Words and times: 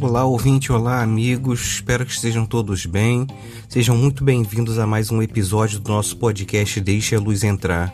Olá, 0.00 0.24
ouvinte, 0.24 0.72
olá, 0.72 1.02
amigos. 1.02 1.60
Espero 1.60 2.06
que 2.06 2.12
estejam 2.12 2.46
todos 2.46 2.86
bem. 2.86 3.26
Sejam 3.68 3.96
muito 3.96 4.24
bem-vindos 4.24 4.78
a 4.78 4.86
mais 4.86 5.10
um 5.10 5.20
episódio 5.20 5.80
do 5.80 5.90
nosso 5.90 6.16
podcast 6.16 6.80
Deixe 6.80 7.14
a 7.14 7.20
Luz 7.20 7.44
Entrar. 7.44 7.92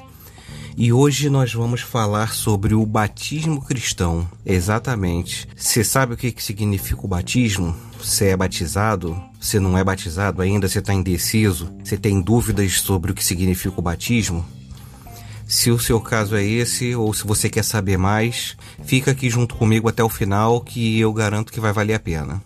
E 0.76 0.92
hoje 0.92 1.30
nós 1.30 1.54
vamos 1.54 1.80
falar 1.80 2.34
sobre 2.34 2.74
o 2.74 2.84
batismo 2.84 3.62
cristão. 3.64 4.28
Exatamente. 4.44 5.48
Você 5.56 5.82
sabe 5.82 6.14
o 6.14 6.16
que, 6.16 6.32
que 6.32 6.42
significa 6.42 7.04
o 7.04 7.08
batismo? 7.08 7.74
Você 7.98 8.26
é 8.26 8.36
batizado? 8.36 9.20
Você 9.40 9.58
não 9.58 9.78
é 9.78 9.84
batizado 9.84 10.42
ainda? 10.42 10.68
Você 10.68 10.80
está 10.80 10.92
indeciso? 10.92 11.72
Você 11.82 11.96
tem 11.96 12.20
dúvidas 12.20 12.80
sobre 12.80 13.12
o 13.12 13.14
que 13.14 13.24
significa 13.24 13.78
o 13.78 13.82
batismo? 13.82 14.44
Se 15.46 15.70
o 15.70 15.78
seu 15.78 16.00
caso 16.00 16.34
é 16.36 16.44
esse, 16.44 16.94
ou 16.94 17.12
se 17.12 17.26
você 17.26 17.48
quer 17.50 17.64
saber 17.64 17.98
mais, 17.98 18.56
fica 18.82 19.10
aqui 19.10 19.28
junto 19.28 19.54
comigo 19.54 19.88
até 19.88 20.02
o 20.02 20.08
final 20.08 20.60
que 20.60 20.98
eu 20.98 21.12
garanto 21.12 21.52
que 21.52 21.60
vai 21.60 21.72
valer 21.72 21.94
a 21.94 22.00
pena. 22.00 22.42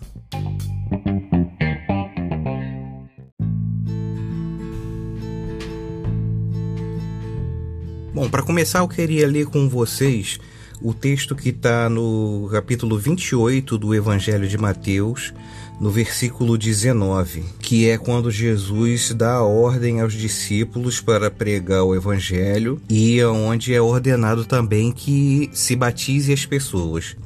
Bom, 8.12 8.28
para 8.28 8.42
começar, 8.42 8.80
eu 8.80 8.88
queria 8.88 9.28
ler 9.28 9.46
com 9.46 9.68
vocês 9.68 10.40
o 10.82 10.92
texto 10.92 11.36
que 11.36 11.50
está 11.50 11.88
no 11.88 12.48
capítulo 12.50 12.98
28 12.98 13.78
do 13.78 13.94
Evangelho 13.94 14.48
de 14.48 14.58
Mateus, 14.58 15.32
no 15.80 15.90
versículo 15.90 16.58
19, 16.58 17.44
que 17.60 17.88
é 17.88 17.96
quando 17.96 18.30
Jesus 18.30 19.12
dá 19.14 19.34
a 19.34 19.44
ordem 19.44 20.00
aos 20.00 20.12
discípulos 20.12 21.00
para 21.00 21.30
pregar 21.30 21.84
o 21.84 21.94
evangelho 21.94 22.80
e 22.88 23.22
onde 23.24 23.74
é 23.74 23.80
ordenado 23.80 24.44
também 24.44 24.90
que 24.90 25.50
se 25.52 25.76
batize 25.76 26.32
as 26.32 26.44
pessoas. 26.44 27.16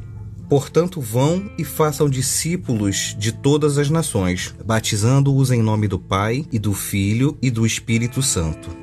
Portanto, 0.49 1.01
vão 1.01 1.51
e 1.57 1.65
façam 1.65 2.11
discípulos 2.11 3.17
de 3.19 3.33
todas 3.33 3.79
as 3.79 3.89
nações, 3.89 4.55
batizando-os 4.65 5.51
em 5.51 5.63
nome 5.63 5.89
do 5.89 5.99
Pai 5.99 6.45
e 6.53 6.59
do 6.59 6.75
Filho 6.75 7.39
e 7.41 7.51
do 7.51 7.65
Espírito 7.65 8.21
Santo 8.21 8.82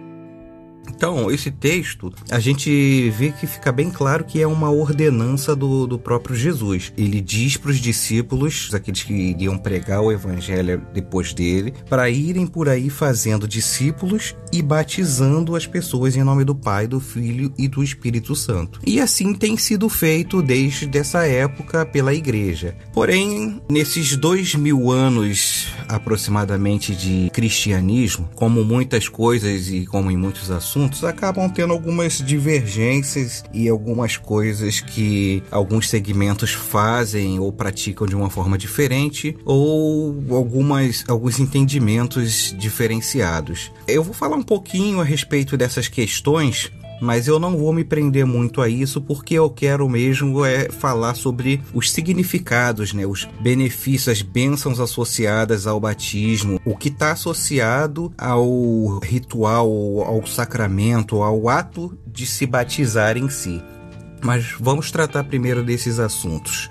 então, 0.89 1.31
esse 1.31 1.51
texto, 1.51 2.11
a 2.29 2.39
gente 2.39 3.09
vê 3.11 3.31
que 3.31 3.47
fica 3.47 3.71
bem 3.71 3.89
claro 3.89 4.23
que 4.23 4.41
é 4.41 4.47
uma 4.47 4.69
ordenança 4.69 5.55
do, 5.55 5.87
do 5.87 5.99
próprio 5.99 6.35
Jesus. 6.35 6.91
Ele 6.97 7.21
diz 7.21 7.57
para 7.57 7.71
os 7.71 7.79
discípulos, 7.79 8.71
aqueles 8.73 9.03
que 9.03 9.13
iriam 9.13 9.57
pregar 9.57 10.01
o 10.01 10.11
evangelho 10.11 10.81
depois 10.93 11.33
dele, 11.33 11.73
para 11.89 12.09
irem 12.09 12.47
por 12.47 12.67
aí 12.67 12.89
fazendo 12.89 13.47
discípulos 13.47 14.35
e 14.51 14.61
batizando 14.61 15.55
as 15.55 15.65
pessoas 15.65 16.15
em 16.15 16.23
nome 16.23 16.43
do 16.43 16.55
Pai, 16.55 16.87
do 16.87 16.99
Filho 16.99 17.53
e 17.57 17.67
do 17.67 17.83
Espírito 17.83 18.35
Santo. 18.35 18.79
E 18.85 18.99
assim 18.99 19.33
tem 19.33 19.57
sido 19.57 19.87
feito 19.89 20.41
desde 20.41 20.97
essa 20.97 21.25
época 21.25 21.85
pela 21.85 22.13
igreja. 22.13 22.75
Porém, 22.93 23.61
nesses 23.69 24.15
dois 24.15 24.55
mil 24.55 24.91
anos 24.91 25.67
aproximadamente 25.87 26.95
de 26.95 27.29
cristianismo, 27.31 28.29
como 28.35 28.63
muitas 28.63 29.07
coisas 29.07 29.69
e 29.69 29.85
como 29.85 30.11
em 30.11 30.17
muitos 30.17 30.51
assuntos, 30.51 30.78
assuntos 30.79 31.03
acabam 31.03 31.49
tendo 31.49 31.73
algumas 31.73 32.19
divergências 32.19 33.43
e 33.53 33.67
algumas 33.67 34.15
coisas 34.15 34.79
que 34.79 35.43
alguns 35.51 35.89
segmentos 35.89 36.51
fazem 36.51 37.37
ou 37.37 37.51
praticam 37.51 38.07
de 38.07 38.15
uma 38.15 38.29
forma 38.29 38.57
diferente 38.57 39.37
ou 39.43 40.15
algumas 40.31 41.03
alguns 41.07 41.39
entendimentos 41.39 42.55
diferenciados. 42.57 43.71
Eu 43.87 44.03
vou 44.03 44.13
falar 44.13 44.37
um 44.37 44.43
pouquinho 44.43 45.01
a 45.01 45.03
respeito 45.03 45.57
dessas 45.57 45.89
questões 45.89 46.71
mas 46.99 47.27
eu 47.27 47.39
não 47.39 47.57
vou 47.57 47.73
me 47.73 47.83
prender 47.83 48.25
muito 48.25 48.61
a 48.61 48.69
isso 48.69 49.01
porque 49.01 49.35
eu 49.35 49.49
quero 49.49 49.87
mesmo 49.87 50.43
é 50.45 50.69
falar 50.69 51.15
sobre 51.15 51.61
os 51.73 51.91
significados, 51.91 52.93
né, 52.93 53.05
os 53.05 53.27
benefícios, 53.41 54.09
as 54.09 54.21
bênçãos 54.21 54.79
associadas 54.79 55.67
ao 55.67 55.79
batismo, 55.79 56.59
o 56.65 56.75
que 56.75 56.89
está 56.89 57.11
associado 57.11 58.11
ao 58.17 58.99
ritual, 58.99 59.69
ao 60.03 60.25
sacramento, 60.25 61.21
ao 61.21 61.49
ato 61.49 61.97
de 62.05 62.25
se 62.25 62.45
batizar 62.45 63.17
em 63.17 63.29
si. 63.29 63.61
Mas 64.21 64.53
vamos 64.59 64.91
tratar 64.91 65.23
primeiro 65.23 65.63
desses 65.63 65.99
assuntos. 65.99 66.69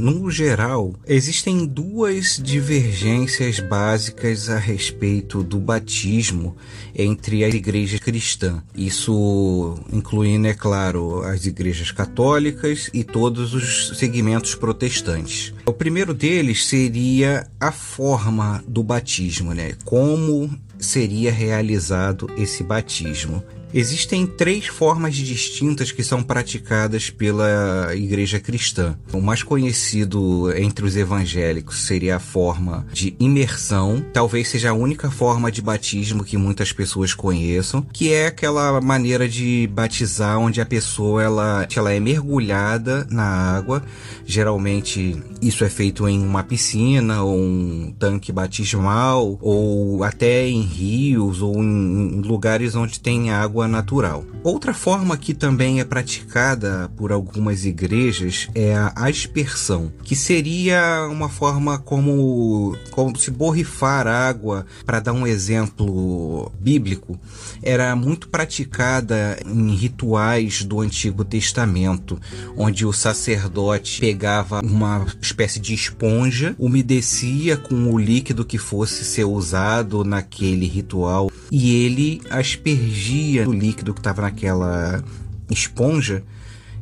No 0.00 0.30
geral, 0.30 0.94
existem 1.06 1.66
duas 1.66 2.40
divergências 2.42 3.60
básicas 3.60 4.48
a 4.48 4.58
respeito 4.58 5.42
do 5.42 5.58
batismo 5.58 6.56
entre 6.94 7.44
as 7.44 7.52
igrejas 7.52 8.00
cristãs. 8.00 8.62
Isso 8.74 9.78
incluindo, 9.92 10.48
é 10.48 10.54
claro, 10.54 11.22
as 11.22 11.44
igrejas 11.44 11.90
católicas 11.90 12.88
e 12.94 13.04
todos 13.04 13.52
os 13.52 13.98
segmentos 13.98 14.54
protestantes. 14.54 15.52
O 15.66 15.72
primeiro 15.72 16.14
deles 16.14 16.66
seria 16.66 17.46
a 17.60 17.70
forma 17.70 18.64
do 18.66 18.82
batismo, 18.82 19.52
né? 19.52 19.74
Como 19.84 20.50
seria 20.78 21.30
realizado 21.30 22.30
esse 22.38 22.64
batismo. 22.64 23.44
Existem 23.72 24.26
três 24.26 24.66
formas 24.66 25.14
distintas 25.14 25.92
que 25.92 26.02
são 26.02 26.22
praticadas 26.22 27.08
pela 27.08 27.94
igreja 27.94 28.40
cristã. 28.40 28.98
O 29.12 29.20
mais 29.20 29.44
conhecido 29.44 30.52
entre 30.56 30.84
os 30.84 30.96
evangélicos 30.96 31.82
seria 31.82 32.16
a 32.16 32.20
forma 32.20 32.84
de 32.92 33.14
imersão, 33.20 34.04
talvez 34.12 34.48
seja 34.48 34.70
a 34.70 34.74
única 34.74 35.08
forma 35.10 35.52
de 35.52 35.62
batismo 35.62 36.24
que 36.24 36.36
muitas 36.36 36.72
pessoas 36.72 37.14
conheçam, 37.14 37.82
que 37.92 38.12
é 38.12 38.26
aquela 38.26 38.80
maneira 38.80 39.28
de 39.28 39.68
batizar 39.72 40.38
onde 40.38 40.60
a 40.60 40.66
pessoa 40.66 41.22
ela, 41.22 41.68
ela 41.74 41.92
é 41.92 42.00
mergulhada 42.00 43.06
na 43.08 43.24
água. 43.24 43.82
Geralmente 44.26 45.16
isso 45.40 45.64
é 45.64 45.68
feito 45.68 46.08
em 46.08 46.20
uma 46.20 46.42
piscina 46.42 47.22
ou 47.22 47.38
um 47.38 47.94
tanque 47.98 48.32
batismal 48.32 49.38
ou 49.40 50.02
até 50.02 50.48
em 50.48 50.62
rios 50.62 51.40
ou 51.40 51.62
em 51.62 52.20
lugares 52.20 52.74
onde 52.74 52.98
tem 52.98 53.30
água 53.30 53.59
água 53.60 53.68
natural. 53.68 54.24
Outra 54.42 54.72
forma 54.72 55.16
que 55.18 55.34
também 55.34 55.80
é 55.80 55.84
praticada 55.84 56.90
por 56.96 57.12
algumas 57.12 57.66
igrejas 57.66 58.48
é 58.54 58.74
a 58.74 58.92
aspersão, 58.96 59.92
que 60.02 60.16
seria 60.16 61.06
uma 61.10 61.28
forma 61.28 61.78
como, 61.78 62.74
como 62.90 63.16
se 63.18 63.30
borrifar 63.30 64.06
água, 64.06 64.64
para 64.86 65.00
dar 65.00 65.12
um 65.12 65.26
exemplo 65.26 66.50
bíblico, 66.58 67.18
era 67.62 67.94
muito 67.94 68.28
praticada 68.28 69.38
em 69.44 69.74
rituais 69.74 70.64
do 70.64 70.80
Antigo 70.80 71.22
Testamento, 71.24 72.18
onde 72.56 72.86
o 72.86 72.92
sacerdote 72.92 74.00
pegava 74.00 74.60
uma 74.60 75.06
espécie 75.20 75.60
de 75.60 75.74
esponja, 75.74 76.54
umedecia 76.58 77.58
com 77.58 77.92
o 77.92 77.98
líquido 77.98 78.44
que 78.44 78.56
fosse 78.56 79.04
ser 79.04 79.24
usado 79.24 80.02
naquele 80.02 80.66
ritual 80.66 81.30
e 81.50 81.84
ele 81.84 82.22
aspergia 82.30 83.48
o 83.48 83.52
líquido 83.52 83.92
que 83.92 84.00
estava 84.00 84.22
naquela 84.22 85.02
esponja, 85.50 86.22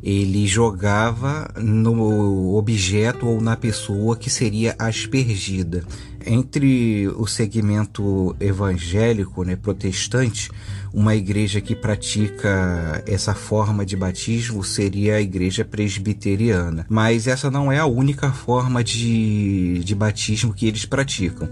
ele 0.03 0.47
jogava 0.47 1.51
no 1.57 2.55
objeto 2.57 3.27
ou 3.27 3.41
na 3.41 3.57
pessoa 3.57 4.17
que 4.17 4.31
seria 4.31 4.75
aspergida. 4.79 5.85
Entre 6.25 7.09
o 7.09 7.27
segmento 7.27 8.37
evangélico, 8.39 9.43
né, 9.45 9.57
protestante, 9.57 10.51
uma 10.93 11.15
igreja 11.15 11.61
que 11.61 11.75
pratica 11.75 13.03
essa 13.07 13.35
forma 13.35 13.85
de 13.85 13.97
batismo 13.97 14.63
seria 14.63 15.17
a 15.17 15.21
igreja 15.21 15.65
presbiteriana. 15.65 16.87
Mas 16.89 17.27
essa 17.27 17.51
não 17.51 17.73
é 17.73 17.79
a 17.79 17.87
única 17.87 18.31
forma 18.31 18.85
de, 18.85 19.81
de 19.85 19.95
batismo 19.95 20.53
que 20.53 20.67
eles 20.67 20.85
praticam. 20.85 21.49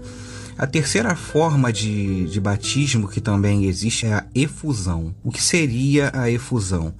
A 0.57 0.65
terceira 0.65 1.15
forma 1.15 1.71
de, 1.71 2.25
de 2.25 2.41
batismo 2.41 3.07
que 3.07 3.21
também 3.21 3.65
existe 3.65 4.07
é 4.07 4.13
a 4.15 4.25
efusão. 4.33 5.13
O 5.23 5.31
que 5.31 5.41
seria 5.41 6.09
a 6.13 6.31
efusão? 6.31 6.95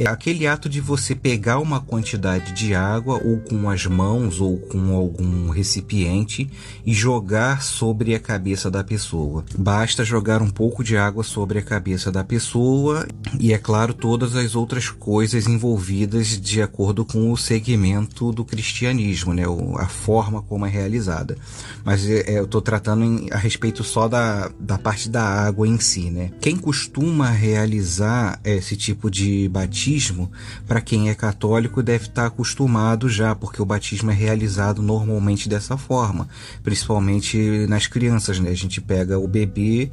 É 0.00 0.08
aquele 0.08 0.46
ato 0.46 0.66
de 0.66 0.80
você 0.80 1.14
pegar 1.14 1.58
uma 1.58 1.78
quantidade 1.78 2.52
de 2.52 2.74
água 2.74 3.20
ou 3.22 3.36
com 3.40 3.68
as 3.68 3.84
mãos 3.84 4.40
ou 4.40 4.56
com 4.56 4.94
algum 4.94 5.50
recipiente 5.50 6.50
e 6.86 6.94
jogar 6.94 7.60
sobre 7.60 8.14
a 8.14 8.18
cabeça 8.18 8.70
da 8.70 8.82
pessoa. 8.82 9.44
Basta 9.58 10.02
jogar 10.02 10.40
um 10.40 10.48
pouco 10.48 10.82
de 10.82 10.96
água 10.96 11.22
sobre 11.22 11.58
a 11.58 11.62
cabeça 11.62 12.10
da 12.10 12.24
pessoa 12.24 13.06
e, 13.38 13.52
é 13.52 13.58
claro, 13.58 13.92
todas 13.92 14.36
as 14.36 14.54
outras 14.54 14.88
coisas 14.88 15.46
envolvidas 15.46 16.28
de 16.40 16.62
acordo 16.62 17.04
com 17.04 17.30
o 17.30 17.36
segmento 17.36 18.32
do 18.32 18.42
cristianismo, 18.42 19.34
né? 19.34 19.42
a 19.76 19.86
forma 19.86 20.40
como 20.40 20.64
é 20.64 20.70
realizada. 20.70 21.36
Mas 21.84 22.08
é, 22.08 22.38
eu 22.38 22.44
estou 22.44 22.62
tratando 22.62 23.04
em, 23.04 23.28
a 23.30 23.36
respeito 23.36 23.84
só 23.84 24.08
da, 24.08 24.50
da 24.58 24.78
parte 24.78 25.10
da 25.10 25.22
água 25.22 25.68
em 25.68 25.78
si. 25.78 26.08
Né? 26.10 26.30
Quem 26.40 26.56
costuma 26.56 27.28
realizar 27.28 28.40
esse 28.42 28.78
tipo 28.78 29.10
de 29.10 29.46
batismo 29.50 29.89
batismo, 29.90 30.30
para 30.66 30.80
quem 30.80 31.10
é 31.10 31.14
católico, 31.14 31.82
deve 31.82 32.06
estar 32.06 32.26
acostumado 32.26 33.08
já, 33.08 33.34
porque 33.34 33.60
o 33.60 33.64
batismo 33.64 34.10
é 34.10 34.14
realizado 34.14 34.80
normalmente 34.82 35.48
dessa 35.48 35.76
forma, 35.76 36.28
principalmente 36.62 37.66
nas 37.68 37.86
crianças, 37.86 38.38
né? 38.38 38.50
A 38.50 38.54
gente 38.54 38.80
pega 38.80 39.18
o 39.18 39.26
bebê 39.26 39.90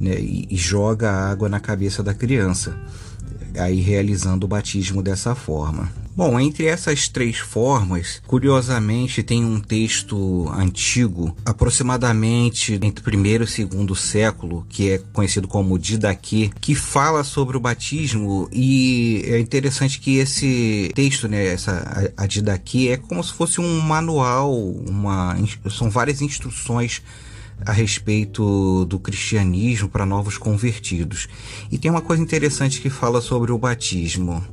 né, 0.00 0.18
e, 0.18 0.48
e 0.50 0.56
joga 0.56 1.10
água 1.12 1.48
na 1.48 1.60
cabeça 1.60 2.02
da 2.02 2.12
criança, 2.12 2.76
aí 3.58 3.80
realizando 3.80 4.44
o 4.44 4.48
batismo 4.48 5.02
dessa 5.02 5.34
forma. 5.34 5.90
Bom, 6.16 6.40
entre 6.40 6.64
essas 6.64 7.08
três 7.08 7.36
formas, 7.36 8.22
curiosamente 8.26 9.22
tem 9.22 9.44
um 9.44 9.60
texto 9.60 10.48
antigo, 10.48 11.36
aproximadamente 11.44 12.72
entre 12.72 13.02
o 13.02 13.04
primeiro 13.04 13.44
e 13.44 13.46
segundo 13.46 13.94
século, 13.94 14.64
que 14.70 14.92
é 14.92 14.98
conhecido 15.12 15.46
como 15.46 15.78
Didaquê, 15.78 16.50
que 16.58 16.74
fala 16.74 17.22
sobre 17.22 17.58
o 17.58 17.60
batismo 17.60 18.48
e 18.50 19.24
é 19.26 19.38
interessante 19.38 20.00
que 20.00 20.16
esse 20.16 20.90
texto, 20.94 21.28
né, 21.28 21.48
essa 21.48 22.12
a, 22.16 22.24
a 22.24 22.26
Didaquê 22.26 22.88
é 22.92 22.96
como 22.96 23.22
se 23.22 23.34
fosse 23.34 23.60
um 23.60 23.80
manual, 23.80 24.58
uma 24.58 25.36
são 25.68 25.90
várias 25.90 26.22
instruções 26.22 27.02
a 27.64 27.72
respeito 27.72 28.84
do 28.84 28.98
cristianismo 28.98 29.88
para 29.88 30.06
novos 30.06 30.38
convertidos. 30.38 31.28
E 31.70 31.78
tem 31.78 31.90
uma 31.90 32.02
coisa 32.02 32.22
interessante 32.22 32.80
que 32.80 32.90
fala 32.90 33.20
sobre 33.20 33.52
o 33.52 33.58
batismo. 33.58 34.44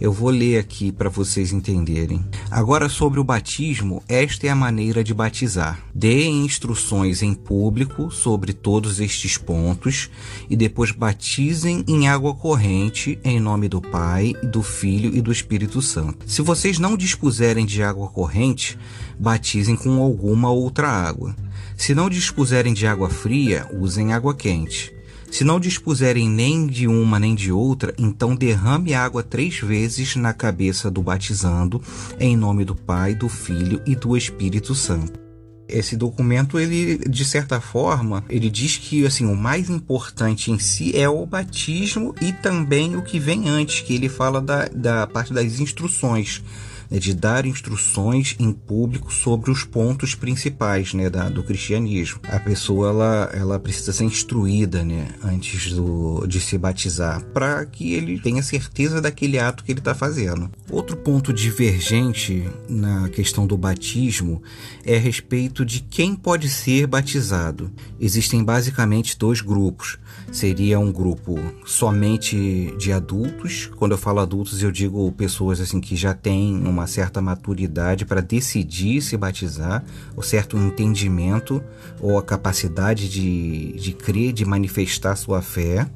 Eu 0.00 0.12
vou 0.12 0.30
ler 0.30 0.58
aqui 0.58 0.92
para 0.92 1.08
vocês 1.08 1.52
entenderem. 1.52 2.24
Agora, 2.50 2.88
sobre 2.88 3.18
o 3.18 3.24
batismo, 3.24 4.02
esta 4.08 4.46
é 4.46 4.50
a 4.50 4.54
maneira 4.54 5.02
de 5.02 5.14
batizar. 5.14 5.82
Deem 5.94 6.44
instruções 6.44 7.22
em 7.22 7.34
público 7.34 8.10
sobre 8.10 8.52
todos 8.52 9.00
estes 9.00 9.36
pontos 9.36 10.10
e 10.48 10.56
depois 10.56 10.90
batizem 10.90 11.84
em 11.88 12.08
água 12.08 12.34
corrente 12.34 13.18
em 13.24 13.40
nome 13.40 13.68
do 13.68 13.80
Pai, 13.80 14.34
do 14.42 14.62
Filho 14.62 15.14
e 15.16 15.20
do 15.20 15.32
Espírito 15.32 15.80
Santo. 15.82 16.30
Se 16.30 16.42
vocês 16.42 16.78
não 16.78 16.96
dispuserem 16.96 17.66
de 17.66 17.82
água 17.82 18.08
corrente, 18.08 18.78
batizem 19.18 19.74
com 19.74 20.00
alguma 20.00 20.50
outra 20.50 20.88
água. 20.88 21.34
Se 21.78 21.94
não 21.94 22.10
dispuserem 22.10 22.74
de 22.74 22.88
água 22.88 23.08
fria, 23.08 23.64
usem 23.72 24.12
água 24.12 24.34
quente. 24.34 24.92
Se 25.30 25.44
não 25.44 25.60
dispuserem 25.60 26.28
nem 26.28 26.66
de 26.66 26.88
uma 26.88 27.20
nem 27.20 27.36
de 27.36 27.52
outra, 27.52 27.94
então 27.96 28.34
derrame 28.34 28.94
água 28.94 29.22
três 29.22 29.60
vezes 29.60 30.16
na 30.16 30.34
cabeça 30.34 30.90
do 30.90 31.00
batizando, 31.00 31.80
em 32.18 32.36
nome 32.36 32.64
do 32.64 32.74
Pai, 32.74 33.14
do 33.14 33.28
Filho 33.28 33.80
e 33.86 33.94
do 33.94 34.16
Espírito 34.16 34.74
Santo. 34.74 35.20
Esse 35.68 35.96
documento, 35.96 36.58
ele, 36.58 36.98
de 37.08 37.24
certa 37.24 37.60
forma, 37.60 38.24
ele 38.28 38.50
diz 38.50 38.76
que 38.76 39.06
assim, 39.06 39.26
o 39.26 39.36
mais 39.36 39.70
importante 39.70 40.50
em 40.50 40.58
si 40.58 40.96
é 40.96 41.08
o 41.08 41.24
batismo 41.24 42.12
e 42.20 42.32
também 42.32 42.96
o 42.96 43.02
que 43.02 43.20
vem 43.20 43.48
antes, 43.48 43.82
que 43.82 43.94
ele 43.94 44.08
fala 44.08 44.40
da, 44.40 44.66
da 44.66 45.06
parte 45.06 45.32
das 45.32 45.60
instruções 45.60 46.42
né, 46.90 46.98
de 46.98 47.14
dar 47.14 47.46
instruções 47.46 48.36
em 48.38 48.52
público 48.52 49.12
sobre 49.12 49.50
os 49.50 49.64
pontos 49.64 50.14
principais 50.14 50.94
né, 50.94 51.08
da, 51.10 51.28
do 51.28 51.42
cristianismo. 51.42 52.20
A 52.28 52.38
pessoa 52.38 52.88
ela, 52.88 53.30
ela 53.32 53.58
precisa 53.58 53.92
ser 53.92 54.04
instruída 54.04 54.84
né, 54.84 55.08
antes 55.22 55.72
do, 55.72 56.26
de 56.26 56.40
se 56.40 56.56
batizar 56.56 57.22
para 57.26 57.64
que 57.66 57.92
ele 57.92 58.18
tenha 58.18 58.42
certeza 58.42 59.00
daquele 59.00 59.38
ato 59.38 59.64
que 59.64 59.72
ele 59.72 59.80
está 59.80 59.94
fazendo. 59.94 60.50
Outro 60.70 60.96
ponto 60.96 61.32
divergente 61.32 62.48
na 62.68 63.08
questão 63.08 63.46
do 63.46 63.56
batismo 63.56 64.42
é 64.84 64.96
a 64.96 65.00
respeito 65.00 65.64
de 65.64 65.80
quem 65.80 66.14
pode 66.14 66.48
ser 66.48 66.86
batizado. 66.86 67.70
Existem 68.00 68.42
basicamente 68.42 69.18
dois 69.18 69.40
grupos 69.40 69.98
seria 70.30 70.78
um 70.78 70.92
grupo 70.92 71.38
somente 71.64 72.74
de 72.78 72.92
adultos. 72.92 73.70
Quando 73.76 73.92
eu 73.92 73.98
falo 73.98 74.20
adultos, 74.20 74.62
eu 74.62 74.70
digo 74.70 75.10
pessoas 75.12 75.60
assim 75.60 75.80
que 75.80 75.96
já 75.96 76.14
têm 76.14 76.56
uma 76.66 76.86
certa 76.86 77.20
maturidade 77.20 78.04
para 78.04 78.20
decidir 78.20 79.00
se 79.00 79.16
batizar, 79.16 79.84
ou 80.16 80.22
certo 80.22 80.56
entendimento 80.56 81.62
ou 82.00 82.18
a 82.18 82.22
capacidade 82.22 83.08
de, 83.08 83.72
de 83.72 83.92
crer, 83.92 84.32
de 84.32 84.44
manifestar 84.44 85.16
sua 85.16 85.42
fé. 85.42 85.88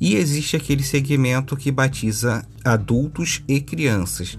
E 0.00 0.16
existe 0.16 0.56
aquele 0.56 0.82
segmento 0.82 1.56
que 1.56 1.70
batiza 1.70 2.44
adultos 2.64 3.42
e 3.48 3.60
crianças 3.60 4.38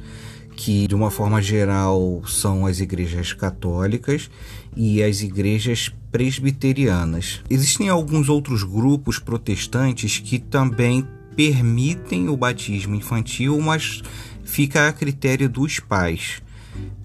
que 0.64 0.86
de 0.86 0.94
uma 0.94 1.10
forma 1.10 1.42
geral 1.42 2.22
são 2.28 2.68
as 2.68 2.80
igrejas 2.80 3.34
católicas 3.34 4.30
e 4.78 5.02
as 5.02 5.24
igrejas 5.24 5.92
presbiterianas. 6.12 7.42
Existem 7.50 7.90
alguns 7.90 8.30
outros 8.30 8.62
grupos 8.62 9.18
protestantes 9.18 10.20
que 10.20 10.38
também 10.38 11.04
permitem 11.36 12.30
o 12.30 12.38
batismo 12.38 12.94
infantil, 12.94 13.60
mas 13.60 14.04
fica 14.44 14.88
a 14.88 14.94
critério 14.94 15.50
dos 15.50 15.80
pais. 15.80 16.44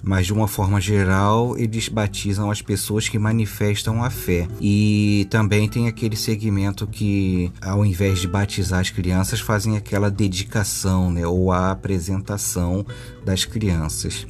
Mas 0.03 0.27
de 0.27 0.33
uma 0.33 0.47
forma 0.47 0.81
geral, 0.81 1.59
eles 1.59 1.89
batizam 1.89 2.51
as 2.51 2.63
pessoas 2.63 3.09
que 3.09 3.19
manifestam 3.19 4.05
a 4.05 4.11
fé. 4.11 4.47
E 4.61 5.27
também 5.31 5.69
tem 5.69 5.89
aquele 5.89 6.17
segmento 6.17 6.87
que, 6.87 7.51
ao 7.61 7.85
invés 7.85 8.21
de 8.21 8.29
batizar 8.29 8.81
as 8.81 8.91
crianças, 8.91 9.41
fazem 9.41 9.77
aquela 9.77 10.11
dedicação, 10.11 11.11
né, 11.11 11.27
ou 11.27 11.51
a 11.51 11.71
apresentação 11.71 12.87
das 13.25 13.45
crianças. 13.45 14.27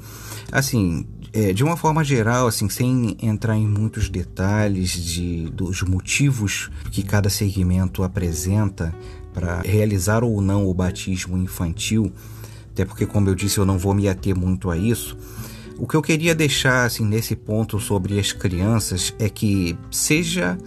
Assim, 0.50 1.06
é, 1.32 1.52
de 1.52 1.62
uma 1.62 1.76
forma 1.76 2.02
geral, 2.02 2.46
assim, 2.46 2.69
sem 2.70 3.14
entrar 3.20 3.56
em 3.56 3.66
muitos 3.66 4.08
detalhes 4.08 4.92
de, 4.92 5.50
dos 5.50 5.82
motivos 5.82 6.70
que 6.90 7.02
cada 7.02 7.28
segmento 7.28 8.02
apresenta 8.02 8.94
para 9.34 9.60
realizar 9.60 10.25
ou 10.25 10.40
não 10.40 10.66
o 10.66 10.72
batismo 10.72 11.37
infantil, 11.37 12.10
até 12.72 12.87
porque, 12.87 13.04
como 13.04 13.28
eu 13.28 13.34
disse, 13.34 13.58
eu 13.58 13.66
não 13.66 13.76
vou 13.76 13.92
me 13.92 14.08
ater 14.08 14.34
muito 14.34 14.70
a 14.70 14.78
isso. 14.78 15.16
O 15.78 15.87
que 15.87 15.94
eu 15.94 16.02
queria 16.02 16.34
deixar 16.34 16.84
assim 16.84 17.05
nesse 17.05 17.37
ponto 17.37 17.78
sobre 17.78 18.19
as 18.19 18.32
crianças 18.32 19.14
é 19.19 19.28
que 19.28 19.76
seja 19.90 20.58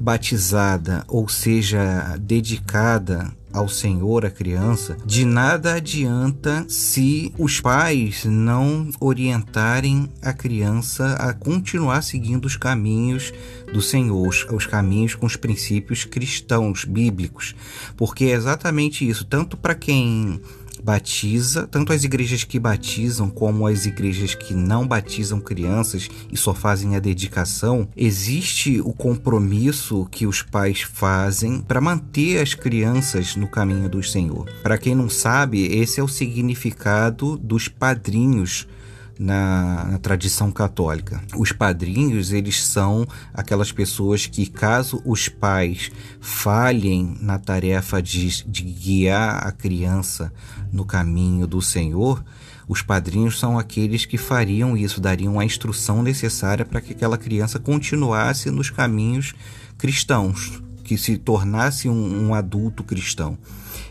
batizada 0.00 1.04
ou 1.08 1.28
seja 1.28 2.16
dedicada 2.18 3.32
ao 3.52 3.68
Senhor 3.68 4.26
a 4.26 4.30
criança, 4.30 4.98
de 5.06 5.24
nada 5.24 5.74
adianta 5.74 6.66
se 6.68 7.32
os 7.38 7.58
pais 7.58 8.24
não 8.26 8.90
orientarem 9.00 10.10
a 10.20 10.32
criança 10.32 11.14
a 11.14 11.32
continuar 11.32 12.02
seguindo 12.02 12.44
os 12.44 12.56
caminhos 12.56 13.32
do 13.72 13.80
Senhor, 13.80 14.28
os 14.52 14.66
caminhos 14.66 15.14
com 15.14 15.24
os 15.24 15.36
princípios 15.36 16.04
cristãos, 16.04 16.84
bíblicos, 16.84 17.54
porque 17.96 18.26
é 18.26 18.32
exatamente 18.32 19.08
isso, 19.08 19.24
tanto 19.24 19.56
para 19.56 19.74
quem 19.74 20.38
batiza, 20.86 21.66
tanto 21.66 21.92
as 21.92 22.04
igrejas 22.04 22.44
que 22.44 22.60
batizam 22.60 23.28
como 23.28 23.66
as 23.66 23.86
igrejas 23.86 24.36
que 24.36 24.54
não 24.54 24.86
batizam 24.86 25.40
crianças 25.40 26.08
e 26.30 26.36
só 26.36 26.54
fazem 26.54 26.94
a 26.94 27.00
dedicação, 27.00 27.88
existe 27.96 28.80
o 28.80 28.92
compromisso 28.92 30.06
que 30.12 30.28
os 30.28 30.42
pais 30.42 30.82
fazem 30.82 31.60
para 31.60 31.80
manter 31.80 32.40
as 32.40 32.54
crianças 32.54 33.34
no 33.34 33.48
caminho 33.48 33.88
do 33.88 34.00
Senhor. 34.00 34.48
Para 34.62 34.78
quem 34.78 34.94
não 34.94 35.08
sabe, 35.08 35.66
esse 35.76 35.98
é 35.98 36.04
o 36.04 36.08
significado 36.08 37.36
dos 37.36 37.66
padrinhos 37.66 38.68
na, 39.18 39.84
na, 39.84 39.98
tradição 39.98 40.50
católica. 40.52 41.22
Os 41.36 41.52
padrinhos, 41.52 42.32
eles 42.32 42.62
são 42.62 43.06
aquelas 43.32 43.72
pessoas 43.72 44.26
que, 44.26 44.46
caso 44.46 45.02
os 45.04 45.28
pais 45.28 45.90
falhem 46.20 47.16
na 47.20 47.38
tarefa 47.38 48.02
de, 48.02 48.44
de 48.44 48.62
guiar 48.62 49.46
a 49.46 49.52
criança 49.52 50.32
no 50.72 50.84
caminho 50.84 51.46
do 51.46 51.62
Senhor, 51.62 52.22
os 52.68 52.82
padrinhos 52.82 53.38
são 53.38 53.58
aqueles 53.58 54.04
que 54.04 54.18
fariam 54.18 54.76
isso, 54.76 55.00
dariam 55.00 55.38
a 55.38 55.44
instrução 55.44 56.02
necessária 56.02 56.64
para 56.64 56.80
que 56.80 56.92
aquela 56.92 57.16
criança 57.16 57.60
continuasse 57.60 58.50
nos 58.50 58.70
caminhos 58.70 59.34
cristãos, 59.78 60.60
que 60.82 60.98
se 60.98 61.16
tornasse 61.16 61.88
um, 61.88 62.26
um 62.26 62.34
adulto 62.34 62.82
cristão. 62.82 63.38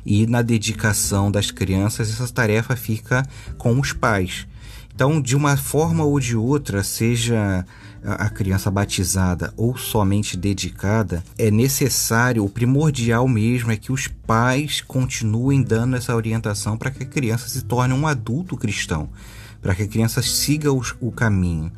E 0.06 0.28
na 0.28 0.42
dedicação 0.42 1.32
das 1.32 1.52
crianças, 1.52 2.10
essa 2.10 2.32
tarefa 2.32 2.76
fica 2.76 3.26
com 3.58 3.80
os 3.80 3.94
pais. 3.94 4.46
Então, 4.96 5.22
de 5.22 5.36
uma 5.36 5.58
forma 5.58 6.06
ou 6.06 6.18
de 6.22 6.38
outra, 6.38 6.82
seja 6.82 7.66
a 8.02 8.30
criança 8.30 8.72
batizada 8.72 9.54
ou 9.58 9.76
somente 9.76 10.38
dedicada, 10.38 11.22
é 11.38 11.52
necessário, 11.52 12.46
o 12.46 12.50
primordial 12.50 13.28
mesmo 13.28 13.74
é 13.74 13.76
que 13.76 13.92
os 13.92 14.08
pais 14.08 14.80
continuem 14.80 15.62
dando 15.62 15.98
essa 15.98 16.16
orientação 16.16 16.78
para 16.78 16.92
que 16.92 17.04
a 17.04 17.06
criança 17.06 17.50
se 17.50 17.64
torne 17.64 17.94
um 17.94 18.08
adulto 18.08 18.56
cristão, 18.56 19.10
para 19.62 19.76
que 19.76 19.84
a 19.84 19.88
criança 19.88 20.22
siga 20.22 20.72
o 20.72 21.12
caminho. 21.12 21.74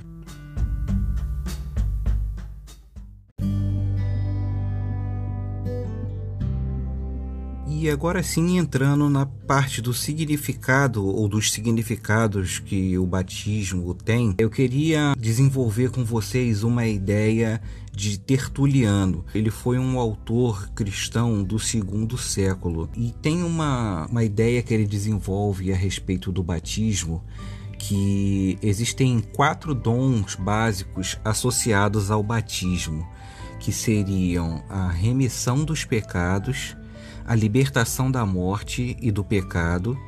E 7.80 7.92
agora 7.92 8.24
sim, 8.24 8.58
entrando 8.58 9.08
na 9.08 9.24
parte 9.24 9.84
do 9.84 9.94
significado 9.94 11.06
ou 11.06 11.28
dos 11.28 11.52
significados 11.52 12.58
que 12.58 12.98
o 12.98 13.06
batismo 13.06 13.94
tem, 13.94 14.34
eu 14.40 14.50
queria 14.50 15.14
desenvolver 15.16 15.92
com 15.92 16.04
vocês 16.04 16.64
uma 16.64 16.88
ideia 16.88 17.62
de 17.94 18.18
Tertuliano. 18.18 19.24
Ele 19.32 19.52
foi 19.52 19.78
um 19.78 20.00
autor 20.00 20.72
cristão 20.72 21.44
do 21.44 21.60
segundo 21.60 22.18
século 22.18 22.90
e 22.98 23.14
tem 23.22 23.44
uma, 23.44 24.08
uma 24.08 24.24
ideia 24.24 24.64
que 24.64 24.74
ele 24.74 24.88
desenvolve 24.88 25.72
a 25.72 25.76
respeito 25.76 26.32
do 26.32 26.42
batismo 26.42 27.24
que 27.78 28.58
existem 28.60 29.20
quatro 29.20 29.76
dons 29.76 30.34
básicos 30.34 31.20
associados 31.24 32.10
ao 32.10 32.24
batismo, 32.24 33.08
que 33.60 33.72
seriam 33.72 34.64
a 34.68 34.90
remissão 34.90 35.64
dos 35.64 35.86
pecados, 35.86 36.76
a 37.28 37.36
libertação 37.36 38.10
da 38.10 38.26
morte 38.26 38.96
e 39.02 39.12
do 39.12 39.24
pecado, 39.24 40.00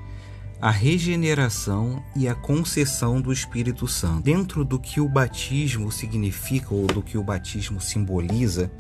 a 0.62 0.72
regeneração 0.72 2.02
e 2.16 2.28
a 2.28 2.34
concessão 2.34 3.20
do 3.22 3.32
Espírito 3.32 3.88
Santo. 3.88 4.24
Dentro 4.24 4.64
do 4.64 4.80
que 4.80 5.02
o 5.02 5.08
batismo 5.08 5.92
significa 5.92 6.74
ou 6.74 6.88
do 6.88 7.02
que 7.02 7.18
o 7.18 7.24
batismo 7.24 7.82
simboliza, 7.82 8.72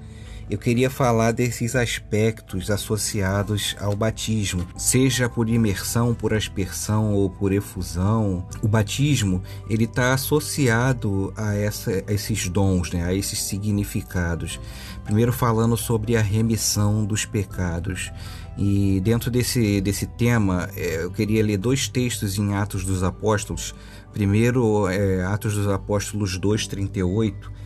eu 0.49 0.57
queria 0.57 0.89
falar 0.89 1.31
desses 1.31 1.75
aspectos 1.75 2.71
associados 2.71 3.75
ao 3.79 3.95
batismo, 3.95 4.65
seja 4.75 5.29
por 5.29 5.47
imersão, 5.47 6.15
por 6.15 6.33
aspersão 6.33 7.13
ou 7.13 7.29
por 7.29 7.51
efusão. 7.51 8.47
O 8.61 8.67
batismo 8.67 9.43
ele 9.69 9.83
está 9.83 10.11
associado 10.13 11.31
a, 11.37 11.53
essa, 11.53 12.03
a 12.07 12.11
esses 12.11 12.49
dons, 12.49 12.91
né, 12.91 13.03
a 13.03 13.13
esses 13.13 13.43
significados. 13.43 14.59
Primeiro 15.05 15.31
falando 15.31 15.77
sobre 15.77 16.17
a 16.17 16.21
remissão 16.21 17.05
dos 17.05 17.25
pecados. 17.25 18.11
E 18.57 18.99
dentro 19.01 19.29
desse, 19.29 19.79
desse 19.79 20.07
tema, 20.07 20.67
é, 20.75 21.03
eu 21.03 21.11
queria 21.11 21.43
ler 21.43 21.57
dois 21.57 21.87
textos 21.87 22.37
em 22.39 22.55
Atos 22.55 22.83
dos 22.83 23.03
Apóstolos. 23.03 23.75
Primeiro, 24.11 24.89
é, 24.89 25.23
Atos 25.25 25.53
dos 25.53 25.67
Apóstolos 25.67 26.39
2,38 26.39 27.58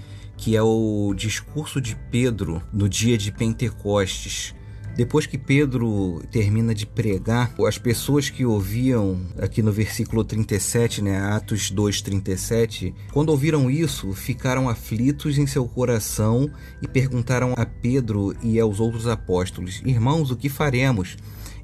que 0.44 0.58
é 0.58 0.62
o 0.62 1.14
discurso 1.16 1.80
de 1.80 1.96
Pedro 2.12 2.62
no 2.74 2.90
dia 2.90 3.18
de 3.18 3.32
Pentecostes. 3.32 4.54
Depois 4.94 5.26
que 5.26 5.38
Pedro 5.38 6.22
termina 6.30 6.76
de 6.76 6.86
pregar, 6.86 7.56
as 7.66 7.78
pessoas 7.78 8.30
que 8.30 8.46
ouviam, 8.46 9.22
aqui 9.40 9.62
no 9.62 9.72
versículo 9.72 10.22
37, 10.22 11.02
né, 11.02 11.18
Atos 11.18 11.72
2:37, 11.72 12.94
quando 13.14 13.30
ouviram 13.30 13.72
isso, 13.72 14.12
ficaram 14.12 14.68
aflitos 14.68 15.38
em 15.38 15.48
seu 15.48 15.66
coração 15.66 16.52
e 16.82 16.90
perguntaram 16.90 17.54
a 17.56 17.66
Pedro 17.66 18.36
e 18.44 18.60
aos 18.60 18.82
outros 18.82 19.08
apóstolos: 19.08 19.82
"Irmãos, 19.86 20.30
o 20.30 20.36
que 20.36 20.50
faremos?" 20.50 21.16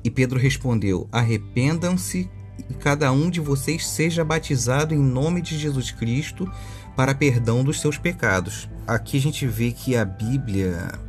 E 0.05 0.09
Pedro 0.09 0.39
respondeu: 0.39 1.05
"Arrependam-se 1.11 2.29
e 2.69 2.73
cada 2.73 3.11
um 3.11 3.29
de 3.29 3.41
vocês 3.41 3.85
seja 3.85 4.23
batizado 4.23 4.93
em 4.93 4.99
nome 4.99 5.41
de 5.41 5.57
Jesus 5.57 5.91
Cristo 5.91 6.49
para 6.99 7.15
perdão 7.15 7.63
dos 7.63 7.79
seus 7.79 7.97
pecados. 7.97 8.69
Aqui 8.85 9.15
a 9.15 9.21
gente 9.21 9.47
vê 9.47 9.71
que 9.71 9.95
a 9.95 10.03
Bíblia, 10.03 10.99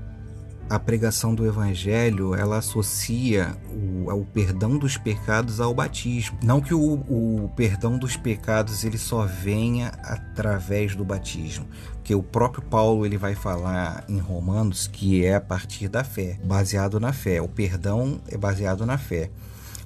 a 0.68 0.78
pregação 0.78 1.34
do 1.34 1.44
Evangelho, 1.44 2.32
ela 2.32 2.58
associa 2.58 3.56
o, 3.68 4.24
perdão 4.24 4.78
dos 4.78 4.96
pecados 4.96 5.60
ao 5.60 5.74
batismo. 5.74 6.38
Não 6.44 6.60
que 6.60 6.72
o, 6.72 6.78
o 6.78 7.50
perdão 7.56 7.98
dos 7.98 8.16
pecados 8.16 8.84
ele 8.84 8.98
só 8.98 9.26
venha 9.26 9.88
através 10.04 10.94
do 10.94 11.04
batismo, 11.04 11.66
porque 11.94 12.14
o 12.14 12.22
próprio 12.22 12.62
Paulo 12.62 13.04
ele 13.04 13.18
vai 13.18 13.34
falar 13.34 14.04
em 14.08 14.20
Romanos 14.20 14.86
que 14.86 15.26
é 15.26 15.34
a 15.34 15.40
partir 15.40 15.88
da 15.88 16.04
fé, 16.04 16.38
baseado 16.44 17.00
na 17.00 17.12
fé. 17.12 17.42
O 17.42 17.48
perdão 17.48 18.20
é 18.28 18.38
baseado 18.38 18.86
na 18.86 18.96
fé. 18.96 19.28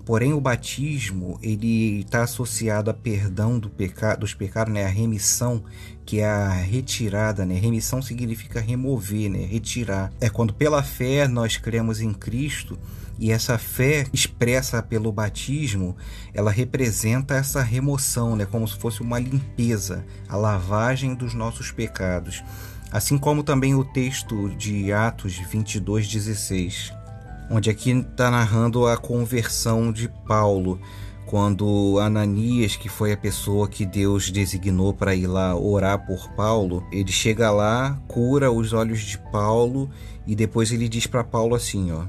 Porém, 0.05 0.35
o 0.35 0.41
batismo 0.41 1.39
ele 1.43 2.01
está 2.01 2.25
associado 2.25 2.91
a 2.91 2.95
perdão 2.95 3.59
do 3.59 3.71
peca 3.71 4.15
dos 4.15 4.35
pecados, 4.35 4.73
né? 4.73 4.85
a 4.85 4.89
remissão, 4.89 5.65
que 6.05 6.21
é 6.21 6.27
a 6.27 6.51
retirada. 6.51 7.45
Né? 7.45 7.55
Remissão 7.55 8.03
significa 8.03 8.61
remover, 8.61 9.31
né? 9.31 9.45
retirar. 9.45 10.13
É 10.21 10.29
quando 10.29 10.53
pela 10.53 10.83
fé 10.83 11.27
nós 11.27 11.57
cremos 11.57 12.01
em 12.01 12.13
Cristo 12.13 12.79
e 13.19 13.31
essa 13.31 13.57
fé 13.59 14.07
expressa 14.13 14.83
pelo 14.83 15.13
batismo, 15.13 15.97
ela 16.33 16.51
representa 16.51 17.35
essa 17.35 17.63
remoção, 17.63 18.37
né? 18.37 18.45
como 18.45 18.67
se 18.67 18.77
fosse 18.77 19.01
uma 19.01 19.19
limpeza, 19.19 20.05
a 20.29 20.37
lavagem 20.37 21.15
dos 21.15 21.35
nossos 21.35 21.71
pecados. 21.71 22.43
Assim 22.91 23.19
como 23.19 23.43
também 23.43 23.75
o 23.75 23.85
texto 23.85 24.51
de 24.51 24.93
Atos 24.93 25.39
22, 25.51 26.09
16 26.09 27.05
onde 27.51 27.71
aqui 27.71 27.91
está 27.91 28.31
narrando 28.31 28.87
a 28.87 28.97
conversão 28.97 29.93
de 29.93 30.09
Paulo, 30.09 30.81
quando 31.27 31.99
Ananias, 32.01 32.77
que 32.77 32.89
foi 32.89 33.13
a 33.13 33.17
pessoa 33.17 33.67
que 33.67 33.87
Deus 33.87 34.31
designou 34.31 34.93
para 34.93 35.15
ir 35.15 35.27
lá 35.27 35.57
orar 35.57 36.07
por 36.07 36.29
Paulo, 36.33 36.87
ele 36.93 37.11
chega 37.11 37.51
lá, 37.51 37.99
cura 38.07 38.53
os 38.53 38.73
olhos 38.73 39.01
de 39.01 39.19
Paulo 39.19 39.91
e 40.27 40.35
depois 40.35 40.71
ele 40.71 40.89
diz 40.89 41.07
para 41.07 41.25
Paulo 41.25 41.55
assim, 41.55 41.93
ó: 41.93 42.05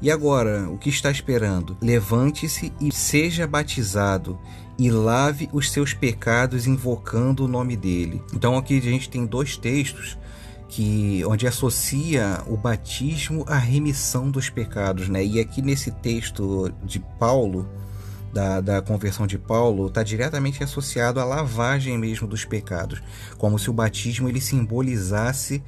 "E 0.00 0.10
agora, 0.10 0.68
o 0.70 0.78
que 0.78 0.88
está 0.88 1.10
esperando? 1.10 1.76
Levante-se 1.82 2.72
e 2.80 2.92
seja 2.92 3.46
batizado." 3.46 4.38
E 4.78 4.90
lave 4.90 5.48
os 5.54 5.70
seus 5.70 5.94
pecados 5.94 6.66
invocando 6.66 7.46
o 7.46 7.48
nome 7.48 7.74
dele. 7.78 8.20
Então 8.34 8.58
aqui 8.58 8.76
a 8.76 8.82
gente 8.82 9.08
tem 9.08 9.24
dois 9.24 9.56
textos 9.56 10.18
que 10.68 11.24
onde 11.24 11.46
associa 11.46 12.42
o 12.46 12.58
batismo 12.58 13.42
à 13.48 13.56
remissão 13.56 14.30
dos 14.30 14.50
pecados, 14.50 15.08
né? 15.08 15.24
E 15.24 15.40
aqui 15.40 15.62
nesse 15.62 15.90
texto 15.90 16.70
de 16.84 17.00
Paulo, 17.18 17.66
da, 18.36 18.60
da 18.60 18.82
conversão 18.82 19.26
de 19.26 19.38
Paulo, 19.38 19.86
está 19.86 20.02
diretamente 20.02 20.62
associado 20.62 21.18
à 21.18 21.24
lavagem 21.24 21.96
mesmo 21.96 22.28
dos 22.28 22.44
pecados, 22.44 23.02
como 23.38 23.58
se 23.58 23.70
o 23.70 23.72
batismo 23.72 24.28
ele 24.28 24.42
simbolizasse 24.42 25.62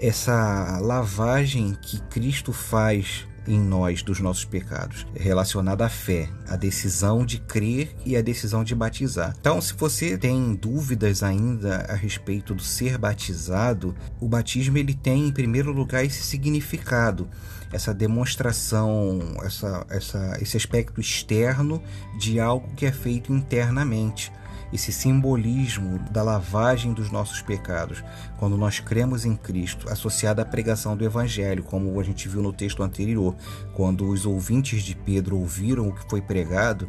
essa 0.00 0.78
lavagem 0.80 1.76
que 1.82 2.00
Cristo 2.04 2.50
faz 2.50 3.26
em 3.46 3.60
nós 3.60 4.02
dos 4.02 4.20
nossos 4.20 4.46
pecados, 4.46 5.06
relacionada 5.14 5.84
à 5.84 5.88
fé, 5.90 6.30
a 6.48 6.56
decisão 6.56 7.26
de 7.26 7.38
crer 7.38 7.94
e 8.06 8.16
a 8.16 8.22
decisão 8.22 8.64
de 8.64 8.74
batizar. 8.74 9.36
Então, 9.38 9.60
se 9.60 9.74
você 9.74 10.16
tem 10.16 10.54
dúvidas 10.54 11.22
ainda 11.22 11.84
a 11.90 11.94
respeito 11.94 12.54
do 12.54 12.62
ser 12.62 12.96
batizado, 12.96 13.94
o 14.18 14.26
batismo 14.26 14.78
ele 14.78 14.94
tem 14.94 15.26
em 15.28 15.32
primeiro 15.32 15.72
lugar 15.72 16.02
esse 16.02 16.22
significado, 16.22 17.28
essa 17.74 17.92
demonstração, 17.92 19.18
essa, 19.42 19.84
essa, 19.90 20.38
esse 20.40 20.56
aspecto 20.56 21.00
externo 21.00 21.82
de 22.16 22.38
algo 22.38 22.68
que 22.76 22.86
é 22.86 22.92
feito 22.92 23.32
internamente. 23.32 24.32
Esse 24.72 24.92
simbolismo 24.92 25.98
da 26.10 26.22
lavagem 26.22 26.92
dos 26.92 27.10
nossos 27.10 27.42
pecados, 27.42 28.02
quando 28.38 28.56
nós 28.56 28.78
cremos 28.78 29.24
em 29.24 29.36
Cristo, 29.36 29.90
associado 29.90 30.40
à 30.40 30.44
pregação 30.44 30.96
do 30.96 31.04
Evangelho, 31.04 31.64
como 31.64 31.98
a 31.98 32.04
gente 32.04 32.28
viu 32.28 32.42
no 32.42 32.52
texto 32.52 32.82
anterior, 32.82 33.34
quando 33.72 34.08
os 34.08 34.24
ouvintes 34.24 34.82
de 34.82 34.94
Pedro 34.94 35.36
ouviram 35.36 35.88
o 35.88 35.94
que 35.94 36.08
foi 36.08 36.20
pregado, 36.22 36.88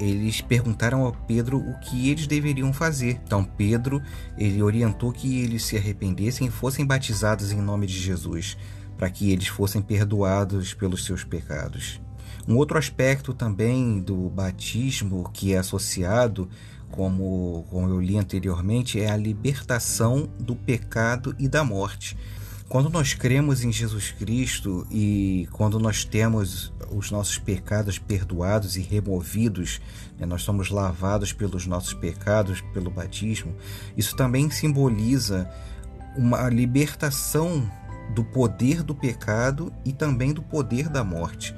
eles 0.00 0.40
perguntaram 0.40 1.06
a 1.06 1.12
Pedro 1.12 1.58
o 1.58 1.78
que 1.80 2.10
eles 2.10 2.26
deveriam 2.26 2.72
fazer. 2.72 3.20
Então 3.24 3.44
Pedro 3.44 4.02
ele 4.36 4.62
orientou 4.62 5.12
que 5.12 5.40
eles 5.42 5.64
se 5.64 5.76
arrependessem 5.76 6.46
e 6.46 6.50
fossem 6.50 6.84
batizados 6.84 7.52
em 7.52 7.60
nome 7.60 7.86
de 7.86 7.98
Jesus, 7.98 8.56
para 8.96 9.10
que 9.10 9.30
eles 9.30 9.48
fossem 9.48 9.82
perdoados 9.82 10.74
pelos 10.74 11.04
seus 11.04 11.24
pecados. 11.24 12.00
Um 12.48 12.56
outro 12.56 12.78
aspecto 12.78 13.34
também 13.34 14.00
do 14.00 14.30
batismo 14.30 15.28
que 15.32 15.52
é 15.52 15.58
associado 15.58 16.48
como, 16.90 17.66
como 17.68 17.88
eu 17.88 18.00
li 18.00 18.16
anteriormente, 18.16 19.00
é 19.00 19.10
a 19.10 19.16
libertação 19.16 20.28
do 20.38 20.54
pecado 20.54 21.34
e 21.38 21.48
da 21.48 21.64
morte. 21.64 22.16
Quando 22.68 22.90
nós 22.90 23.14
cremos 23.14 23.62
em 23.62 23.70
Jesus 23.70 24.10
Cristo 24.10 24.86
e 24.90 25.48
quando 25.52 25.78
nós 25.78 26.04
temos 26.04 26.72
os 26.90 27.10
nossos 27.10 27.38
pecados 27.38 27.98
perdoados 27.98 28.76
e 28.76 28.80
removidos, 28.80 29.80
né, 30.18 30.26
nós 30.26 30.42
somos 30.42 30.70
lavados 30.70 31.32
pelos 31.32 31.66
nossos 31.66 31.94
pecados 31.94 32.60
pelo 32.72 32.90
batismo, 32.90 33.54
isso 33.96 34.16
também 34.16 34.50
simboliza 34.50 35.48
uma 36.16 36.48
libertação 36.48 37.70
do 38.14 38.24
poder 38.24 38.82
do 38.82 38.94
pecado 38.94 39.72
e 39.84 39.92
também 39.92 40.32
do 40.32 40.42
poder 40.42 40.88
da 40.88 41.04
morte. 41.04 41.54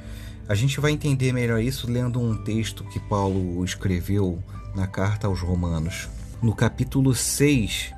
A 0.48 0.54
gente 0.54 0.80
vai 0.80 0.92
entender 0.92 1.32
melhor 1.32 1.60
isso 1.60 1.90
lendo 1.90 2.20
um 2.20 2.36
texto 2.36 2.84
que 2.84 2.98
Paulo 2.98 3.62
escreveu 3.64 4.42
na 4.74 4.86
carta 4.86 5.26
aos 5.26 5.40
Romanos, 5.40 6.08
no 6.40 6.54
capítulo 6.54 7.14
6, 7.14 7.92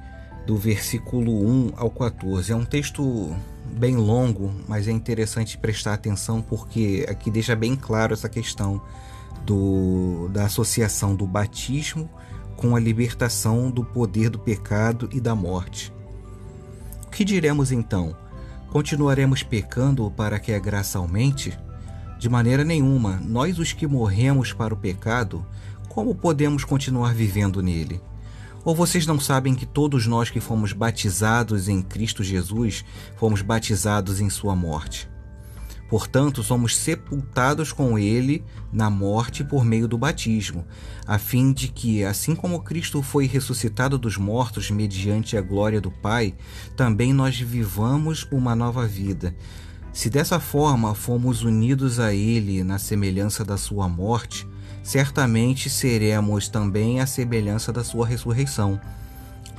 do 0.47 0.57
versículo 0.57 1.47
1 1.47 1.75
ao 1.76 1.90
14. 1.90 2.50
É 2.50 2.57
um 2.57 2.64
texto 2.64 3.37
bem 3.78 3.97
longo, 3.97 4.52
mas 4.66 4.88
é 4.88 4.90
interessante 4.90 5.57
prestar 5.57 5.95
atenção 5.95 6.42
porque 6.42 7.07
aqui 7.09 7.30
deixa 7.30 7.54
bem 7.54 7.76
claro 7.76 8.12
essa 8.12 8.28
questão 8.28 8.83
do, 9.45 10.28
da 10.33 10.47
associação 10.47 11.14
do 11.14 11.26
batismo 11.26 12.11
com 12.57 12.76
a 12.76 12.80
libertação 12.80 13.71
do 13.71 13.85
poder 13.85 14.28
do 14.28 14.38
pecado 14.38 15.09
e 15.12 15.21
da 15.21 15.35
morte. 15.35 15.92
O 17.07 17.11
que 17.11 17.25
diremos 17.25 17.73
então? 17.73 18.16
Continuaremos 18.70 19.42
pecando 19.42 20.08
para 20.12 20.38
que 20.38 20.52
a 20.52 20.58
graça 20.60 20.96
aumente? 20.96 21.58
De 22.20 22.28
maneira 22.28 22.62
nenhuma, 22.62 23.20
nós 23.20 23.58
os 23.58 23.72
que 23.72 23.84
morremos 23.84 24.52
para 24.52 24.72
o 24.72 24.76
pecado, 24.76 25.44
como 25.88 26.14
podemos 26.14 26.64
continuar 26.64 27.12
vivendo 27.12 27.60
nele? 27.60 28.00
Ou 28.64 28.72
vocês 28.72 29.08
não 29.08 29.18
sabem 29.18 29.56
que 29.56 29.66
todos 29.66 30.06
nós 30.06 30.30
que 30.30 30.38
fomos 30.38 30.72
batizados 30.72 31.68
em 31.68 31.82
Cristo 31.82 32.22
Jesus 32.22 32.84
fomos 33.16 33.42
batizados 33.42 34.20
em 34.20 34.30
Sua 34.30 34.54
morte? 34.54 35.09
Portanto, 35.90 36.40
somos 36.44 36.76
sepultados 36.76 37.73
com 37.73 37.99
Ele 37.99 38.44
na 38.73 38.88
morte 38.88 39.42
por 39.42 39.64
meio 39.64 39.88
do 39.88 39.99
batismo, 39.99 40.64
a 41.04 41.18
fim 41.18 41.52
de 41.52 41.66
que, 41.66 42.04
assim 42.04 42.37
como 42.37 42.62
Cristo 42.62 43.02
foi 43.02 43.26
ressuscitado 43.26 43.99
dos 43.99 44.16
mortos 44.16 44.70
mediante 44.70 45.37
a 45.37 45.40
glória 45.40 45.80
do 45.80 45.90
Pai, 45.90 46.32
também 46.76 47.12
nós 47.12 47.40
vivamos 47.40 48.25
uma 48.30 48.54
nova 48.54 48.87
vida. 48.87 49.35
Se 49.92 50.09
dessa 50.09 50.38
forma 50.38 50.94
fomos 50.94 51.42
unidos 51.42 51.99
a 51.99 52.14
Ele 52.14 52.62
na 52.62 52.78
semelhança 52.78 53.44
da 53.44 53.56
Sua 53.56 53.88
morte, 53.88 54.47
certamente 54.85 55.68
seremos 55.68 56.49
também 56.49 57.00
a 57.00 57.06
semelhança 57.06 57.73
da 57.73 57.82
Sua 57.82 58.06
ressurreição. 58.06 58.80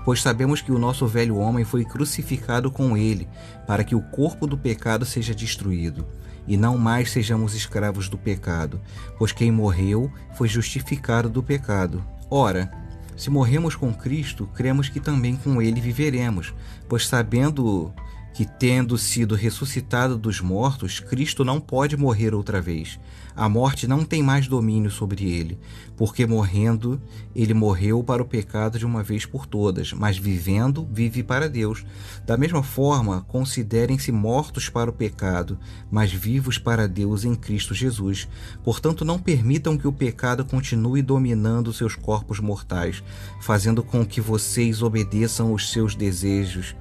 Pois 0.06 0.22
sabemos 0.22 0.62
que 0.62 0.72
o 0.72 0.80
nosso 0.80 1.06
velho 1.06 1.36
homem 1.36 1.66
foi 1.66 1.84
crucificado 1.84 2.72
com 2.72 2.96
Ele, 2.96 3.28
para 3.68 3.84
que 3.84 3.96
o 3.96 4.02
corpo 4.02 4.48
do 4.48 4.58
pecado 4.58 5.06
seja 5.06 5.36
destruído, 5.36 6.08
e 6.48 6.58
não 6.58 6.78
mais 6.78 7.12
sejamos 7.12 7.56
escravos 7.56 8.10
do 8.10 8.18
pecado, 8.18 8.82
pois 9.18 9.32
quem 9.32 9.52
morreu 9.52 10.12
foi 10.36 10.48
justificado 10.48 11.30
do 11.30 11.44
pecado. 11.44 12.04
Ora, 12.30 12.72
se 13.16 13.30
morremos 13.30 13.76
com 13.76 13.94
Cristo, 13.94 14.48
cremos 14.56 14.90
que 14.90 15.00
também 15.00 15.36
com 15.36 15.62
Ele 15.62 15.80
viveremos, 15.80 16.54
pois 16.90 17.08
sabendo 17.08 17.94
que, 18.34 18.46
tendo 18.46 18.98
sido 18.98 19.36
ressuscitado 19.36 20.18
dos 20.18 20.40
mortos, 20.40 21.00
Cristo 21.00 21.44
não 21.44 21.60
pode 21.60 21.98
morrer 21.98 22.34
outra 22.34 22.62
vez. 22.62 23.00
A 23.36 23.48
morte 23.48 23.88
não 23.88 24.04
tem 24.04 24.22
mais 24.22 24.48
domínio 24.48 24.92
sobre 24.92 25.30
ele, 25.30 25.58
porque 25.96 26.26
morrendo, 26.26 27.02
ele 27.34 27.54
morreu 27.54 28.04
para 28.04 28.22
o 28.22 28.26
pecado 28.26 28.78
de 28.78 28.86
uma 28.86 29.02
vez 29.02 29.26
por 29.26 29.46
todas, 29.46 29.94
mas 29.94 30.18
vivendo, 30.18 30.88
vive 30.92 31.24
para 31.24 31.50
Deus. 31.50 31.86
Da 32.26 32.36
mesma 32.36 32.62
forma, 32.62 33.26
considerem-se 33.30 34.12
mortos 34.12 34.68
para 34.68 34.90
o 34.90 34.94
pecado, 34.94 35.58
mas 35.90 36.12
vivos 36.12 36.58
para 36.58 36.88
Deus 36.88 37.24
em 37.24 37.34
Cristo 37.34 37.74
Jesus. 37.74 38.28
Portanto, 38.64 39.06
não 39.06 39.18
permitam 39.18 39.78
que 39.78 39.88
o 39.88 39.94
pecado 39.94 40.44
continue 40.44 41.02
dominando 41.02 41.74
seus 41.74 41.96
corpos 41.96 42.40
mortais, 42.40 43.02
fazendo 43.40 43.82
com 43.82 44.06
que 44.06 44.20
vocês 44.20 44.82
obedeçam 44.82 45.54
os 45.54 45.72
seus 45.72 45.96
desejos 45.96 46.76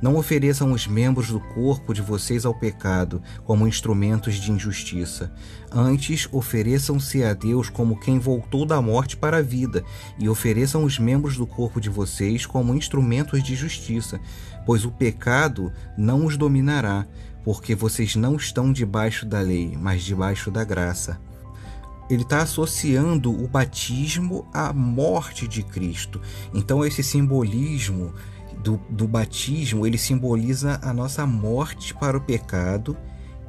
não 0.00 0.16
ofereçam 0.16 0.72
os 0.72 0.86
membros 0.86 1.28
do 1.28 1.40
corpo 1.40 1.92
de 1.92 2.00
vocês 2.00 2.46
ao 2.46 2.54
pecado 2.54 3.22
como 3.44 3.66
instrumentos 3.66 4.36
de 4.36 4.52
injustiça. 4.52 5.32
Antes, 5.70 6.28
ofereçam-se 6.30 7.24
a 7.24 7.34
Deus 7.34 7.68
como 7.68 7.98
quem 7.98 8.18
voltou 8.18 8.64
da 8.64 8.80
morte 8.80 9.16
para 9.16 9.38
a 9.38 9.42
vida, 9.42 9.84
e 10.18 10.28
ofereçam 10.28 10.84
os 10.84 10.98
membros 10.98 11.36
do 11.36 11.46
corpo 11.46 11.80
de 11.80 11.88
vocês 11.88 12.46
como 12.46 12.74
instrumentos 12.74 13.42
de 13.42 13.54
justiça, 13.54 14.20
pois 14.64 14.84
o 14.84 14.90
pecado 14.90 15.72
não 15.96 16.24
os 16.24 16.36
dominará, 16.36 17.06
porque 17.44 17.74
vocês 17.74 18.14
não 18.16 18.36
estão 18.36 18.72
debaixo 18.72 19.26
da 19.26 19.40
lei, 19.40 19.76
mas 19.80 20.02
debaixo 20.02 20.50
da 20.50 20.64
graça 20.64 21.20
ele 22.08 22.22
está 22.22 22.42
associando 22.42 23.30
o 23.30 23.46
batismo 23.46 24.48
à 24.52 24.72
morte 24.72 25.46
de 25.46 25.62
Cristo. 25.62 26.20
Então, 26.54 26.84
esse 26.84 27.02
simbolismo 27.02 28.14
do, 28.62 28.80
do 28.88 29.06
batismo 29.06 29.86
ele 29.86 29.98
simboliza 29.98 30.78
a 30.82 30.92
nossa 30.92 31.26
morte 31.26 31.94
para 31.94 32.16
o 32.16 32.20
pecado 32.20 32.96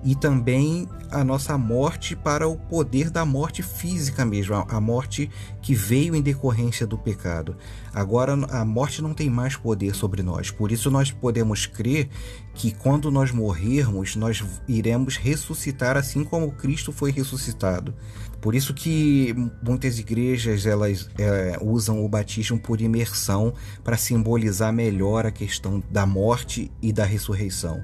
e 0.03 0.15
também 0.15 0.88
a 1.12 1.24
nossa 1.24 1.58
morte 1.58 2.15
para 2.15 2.48
o 2.48 2.56
poder 2.56 3.10
da 3.10 3.25
morte 3.25 3.63
física 3.63 4.25
mesmo, 4.25 4.56
a 4.56 4.79
morte 4.79 5.29
que 5.62 5.74
veio 5.74 6.15
em 6.15 6.22
decorrência 6.22 6.86
do 6.86 6.98
pecado. 6.98 7.58
Agora 7.94 8.34
a 8.34 8.63
morte 8.63 9.01
não 9.01 9.13
tem 9.13 9.29
mais 9.29 9.56
poder 9.56 9.96
sobre 9.96 10.22
nós, 10.22 10.51
por 10.51 10.72
isso 10.72 10.91
nós 10.91 11.12
podemos 11.12 11.65
crer 11.65 12.10
que 12.53 12.72
quando 12.72 13.10
nós 13.10 13.32
morrermos, 13.32 14.15
nós 14.15 14.44
iremos 14.68 15.18
ressuscitar 15.18 15.98
assim 15.98 16.24
como 16.24 16.51
Cristo 16.51 16.91
foi 16.91 17.12
ressuscitado. 17.12 17.94
Por 18.41 18.56
isso 18.56 18.74
que 18.74 19.36
muitas 19.62 20.00
igrejas 20.00 20.65
elas 20.65 21.10
é, 21.18 21.58
usam 21.62 22.03
o 22.03 22.08
batismo 22.08 22.58
por 22.58 22.79
imersão 22.79 23.53
para 23.84 23.98
simbolizar 23.98 24.72
melhor 24.72 25.25
a 25.25 25.32
questão 25.32 25.84
da 25.91 26.06
morte 26.06 26.72
e 26.82 26.94
da 26.94 27.03
ressurreição, 27.03 27.82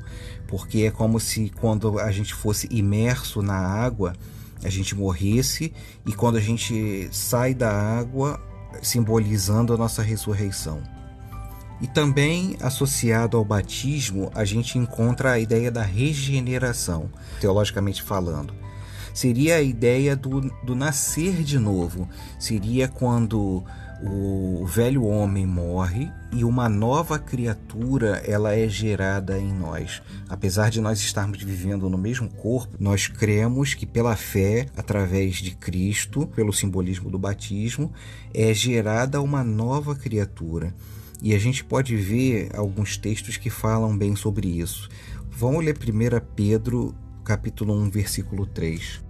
porque 0.55 0.83
é 0.83 0.91
como 0.91 1.20
se 1.20 1.51
quando 1.59 2.00
a 2.00 2.09
gente 2.13 2.33
fosse 2.33 2.65
imerso 2.72 3.41
na 3.41 3.57
água, 3.57 4.13
a 4.63 4.70
gente 4.70 4.96
morresse 4.96 5.74
e 6.05 6.13
quando 6.13 6.37
a 6.37 6.39
gente 6.39 7.09
sai 7.11 7.53
da 7.53 7.70
água, 7.70 8.39
simbolizando 8.81 9.74
a 9.74 9.77
nossa 9.77 10.01
ressurreição. 10.01 10.81
E 11.81 11.87
também 11.87 12.55
associado 12.61 13.35
ao 13.35 13.44
batismo, 13.44 14.31
a 14.33 14.46
gente 14.46 14.77
encontra 14.77 15.33
a 15.33 15.39
ideia 15.39 15.70
da 15.70 15.81
regeneração, 15.81 17.09
teologicamente 17.41 18.01
falando 18.01 18.53
seria 19.13 19.55
a 19.55 19.61
ideia 19.61 20.13
do, 20.13 20.41
do 20.61 20.75
nascer 20.75 21.41
de 21.41 21.57
novo. 21.57 22.07
Seria 22.37 22.89
quando 22.89 23.63
o 24.03 24.66
velho 24.66 25.05
homem 25.05 25.46
morre 25.46 26.12
e 26.34 26.44
uma 26.44 26.68
nova 26.68 27.18
criatura 27.18 28.22
ela 28.25 28.53
é 28.53 28.68
gerada 28.68 29.40
em 29.40 29.53
nós. 29.53 30.01
Apesar 30.27 30.70
de 30.70 30.81
nós 30.81 31.00
estarmos 31.00 31.42
vivendo 31.42 31.90
no 31.90 31.98
mesmo 31.98 32.29
corpo, 32.29 32.75
nós 32.79 33.08
cremos 33.08 33.74
que 33.74 33.86
pela 33.86 34.16
fé, 34.16 34.68
através 34.75 35.38
de 35.38 35.55
Cristo, 35.55 36.27
pelo 36.27 36.51
simbolismo 36.51 37.10
do 37.10 37.18
batismo, 37.18 37.92
é 38.34 38.53
gerada 38.53 39.22
uma 39.22 39.44
nova 39.44 39.96
criatura. 39.96 40.75
E 41.22 41.34
a 41.34 41.40
gente 41.40 41.64
pode 41.64 41.96
ver 41.96 42.50
alguns 42.53 42.98
textos 42.98 43.38
que 43.38 43.50
falam 43.50 43.98
bem 43.98 44.16
sobre 44.16 44.48
isso. 44.48 44.90
Vamos 45.31 45.64
ler 45.64 45.77
1 45.77 46.25
Pedro, 46.36 46.94
capítulo 47.24 47.74
1, 47.74 47.90
versículo 47.90 48.46
3. 48.46 49.04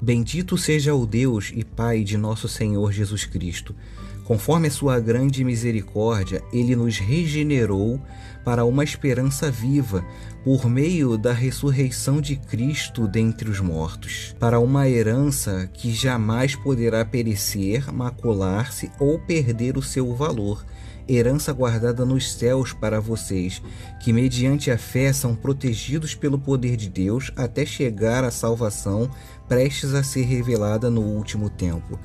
Bendito 0.00 0.58
seja 0.58 0.94
o 0.94 1.06
Deus 1.06 1.52
e 1.54 1.64
Pai 1.64 2.04
de 2.04 2.18
nosso 2.18 2.48
Senhor 2.48 2.92
Jesus 2.92 3.24
Cristo. 3.24 3.74
Conforme 4.24 4.68
a 4.68 4.70
sua 4.70 5.00
grande 5.00 5.42
misericórdia, 5.42 6.42
ele 6.52 6.76
nos 6.76 6.98
regenerou 6.98 7.98
para 8.44 8.64
uma 8.64 8.84
esperança 8.84 9.50
viva, 9.50 10.04
por 10.44 10.68
meio 10.68 11.16
da 11.16 11.32
ressurreição 11.32 12.20
de 12.20 12.36
Cristo 12.36 13.08
dentre 13.08 13.48
os 13.48 13.60
mortos, 13.60 14.34
para 14.38 14.60
uma 14.60 14.88
herança 14.88 15.70
que 15.72 15.92
jamais 15.92 16.54
poderá 16.54 17.04
perecer, 17.04 17.90
macular-se 17.92 18.90
ou 19.00 19.18
perder 19.18 19.78
o 19.78 19.82
seu 19.82 20.14
valor 20.14 20.62
herança 21.08 21.52
guardada 21.52 22.04
nos 22.04 22.32
céus 22.32 22.72
para 22.72 23.00
vocês, 23.00 23.62
que 24.02 24.12
mediante 24.12 24.70
a 24.70 24.78
fé 24.78 25.12
são 25.12 25.34
protegidos 25.34 26.14
pelo 26.14 26.38
poder 26.38 26.76
de 26.76 26.88
Deus 26.88 27.30
até 27.36 27.64
chegar 27.64 28.24
à 28.24 28.30
salvação 28.30 29.08
prestes 29.48 29.94
a 29.94 30.02
ser 30.02 30.22
revelada 30.22 30.90
no 30.90 31.00
último 31.00 31.48
tempo. 31.48 31.98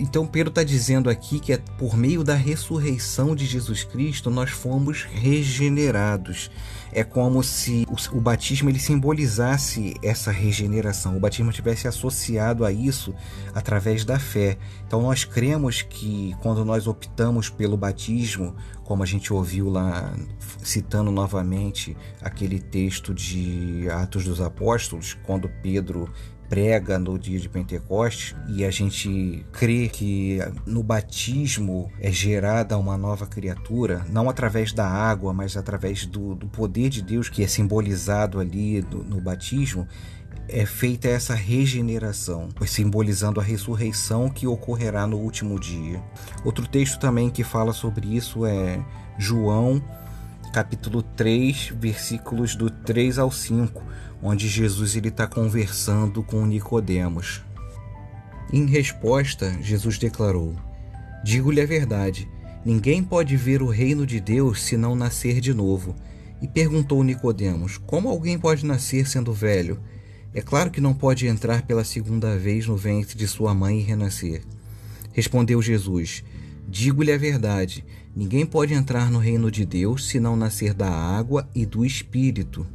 Então 0.00 0.26
Pedro 0.26 0.48
está 0.48 0.64
dizendo 0.64 1.10
aqui 1.10 1.38
que 1.38 1.52
é 1.52 1.58
por 1.58 1.94
meio 1.94 2.24
da 2.24 2.34
ressurreição 2.34 3.36
de 3.36 3.44
Jesus 3.44 3.84
Cristo 3.84 4.30
nós 4.30 4.48
fomos 4.48 5.02
regenerados. 5.02 6.50
É 6.90 7.04
como 7.04 7.42
se 7.42 7.86
o, 7.86 8.16
o 8.16 8.20
batismo 8.20 8.70
ele 8.70 8.78
simbolizasse 8.78 9.94
essa 10.02 10.30
regeneração. 10.30 11.18
O 11.18 11.20
batismo 11.20 11.52
tivesse 11.52 11.86
associado 11.86 12.64
a 12.64 12.72
isso 12.72 13.14
através 13.54 14.02
da 14.02 14.18
fé. 14.18 14.56
Então 14.86 15.02
nós 15.02 15.24
cremos 15.24 15.82
que 15.82 16.34
quando 16.40 16.64
nós 16.64 16.86
optamos 16.86 17.50
pelo 17.50 17.76
batismo, 17.76 18.56
como 18.82 19.02
a 19.02 19.06
gente 19.06 19.34
ouviu 19.34 19.68
lá 19.68 20.14
citando 20.62 21.10
novamente 21.10 21.94
aquele 22.22 22.58
texto 22.58 23.12
de 23.12 23.86
Atos 23.90 24.24
dos 24.24 24.40
Apóstolos, 24.40 25.14
quando 25.26 25.46
Pedro 25.62 26.10
prega 26.50 26.98
no 26.98 27.16
dia 27.16 27.38
de 27.38 27.48
Pentecostes 27.48 28.34
e 28.48 28.64
a 28.64 28.70
gente 28.72 29.46
crê 29.52 29.88
que 29.88 30.40
no 30.66 30.82
batismo 30.82 31.88
é 32.00 32.10
gerada 32.10 32.76
uma 32.76 32.98
nova 32.98 33.24
criatura, 33.24 34.04
não 34.10 34.28
através 34.28 34.72
da 34.72 34.84
água, 34.84 35.32
mas 35.32 35.56
através 35.56 36.04
do, 36.04 36.34
do 36.34 36.48
poder 36.48 36.90
de 36.90 37.02
Deus 37.02 37.28
que 37.28 37.44
é 37.44 37.46
simbolizado 37.46 38.40
ali 38.40 38.82
do, 38.82 39.04
no 39.04 39.20
batismo, 39.20 39.86
é 40.48 40.66
feita 40.66 41.06
essa 41.06 41.36
regeneração, 41.36 42.48
simbolizando 42.66 43.38
a 43.38 43.42
ressurreição 43.44 44.28
que 44.28 44.48
ocorrerá 44.48 45.06
no 45.06 45.18
último 45.18 45.60
dia. 45.60 46.02
Outro 46.44 46.66
texto 46.66 46.98
também 46.98 47.30
que 47.30 47.44
fala 47.44 47.72
sobre 47.72 48.16
isso 48.16 48.44
é 48.44 48.84
João, 49.16 49.80
capítulo 50.52 51.00
3, 51.02 51.74
versículos 51.78 52.56
do 52.56 52.68
3 52.68 53.18
ao 53.18 53.30
5, 53.30 53.82
onde 54.20 54.48
Jesus 54.48 54.96
está 54.96 55.26
conversando 55.26 56.24
com 56.24 56.44
Nicodemos. 56.44 57.42
Em 58.52 58.66
resposta, 58.66 59.56
Jesus 59.62 59.96
declarou: 59.96 60.56
Digo-lhe 61.24 61.60
a 61.60 61.66
verdade, 61.66 62.28
ninguém 62.64 63.02
pode 63.02 63.36
ver 63.36 63.62
o 63.62 63.68
reino 63.68 64.04
de 64.04 64.18
Deus 64.18 64.62
se 64.62 64.76
não 64.76 64.96
nascer 64.96 65.40
de 65.40 65.54
novo. 65.54 65.94
E 66.42 66.48
perguntou 66.48 67.04
Nicodemos: 67.04 67.78
Como 67.78 68.08
alguém 68.08 68.36
pode 68.36 68.66
nascer 68.66 69.08
sendo 69.08 69.32
velho? 69.32 69.80
É 70.34 70.40
claro 70.40 70.70
que 70.70 70.80
não 70.80 70.94
pode 70.94 71.28
entrar 71.28 71.62
pela 71.62 71.84
segunda 71.84 72.36
vez 72.36 72.66
no 72.66 72.76
ventre 72.76 73.16
de 73.16 73.28
sua 73.28 73.54
mãe 73.54 73.78
e 73.78 73.82
renascer. 73.82 74.42
Respondeu 75.12 75.62
Jesus: 75.62 76.24
Digo-lhe 76.66 77.12
a 77.12 77.18
verdade: 77.18 77.84
ninguém 78.14 78.44
pode 78.44 78.74
entrar 78.74 79.10
no 79.10 79.18
reino 79.18 79.50
de 79.50 79.64
Deus 79.64 80.06
se 80.08 80.20
não 80.20 80.36
nascer 80.36 80.74
da 80.74 80.90
água 80.90 81.48
e 81.54 81.64
do 81.64 81.84
espírito. 81.84 82.66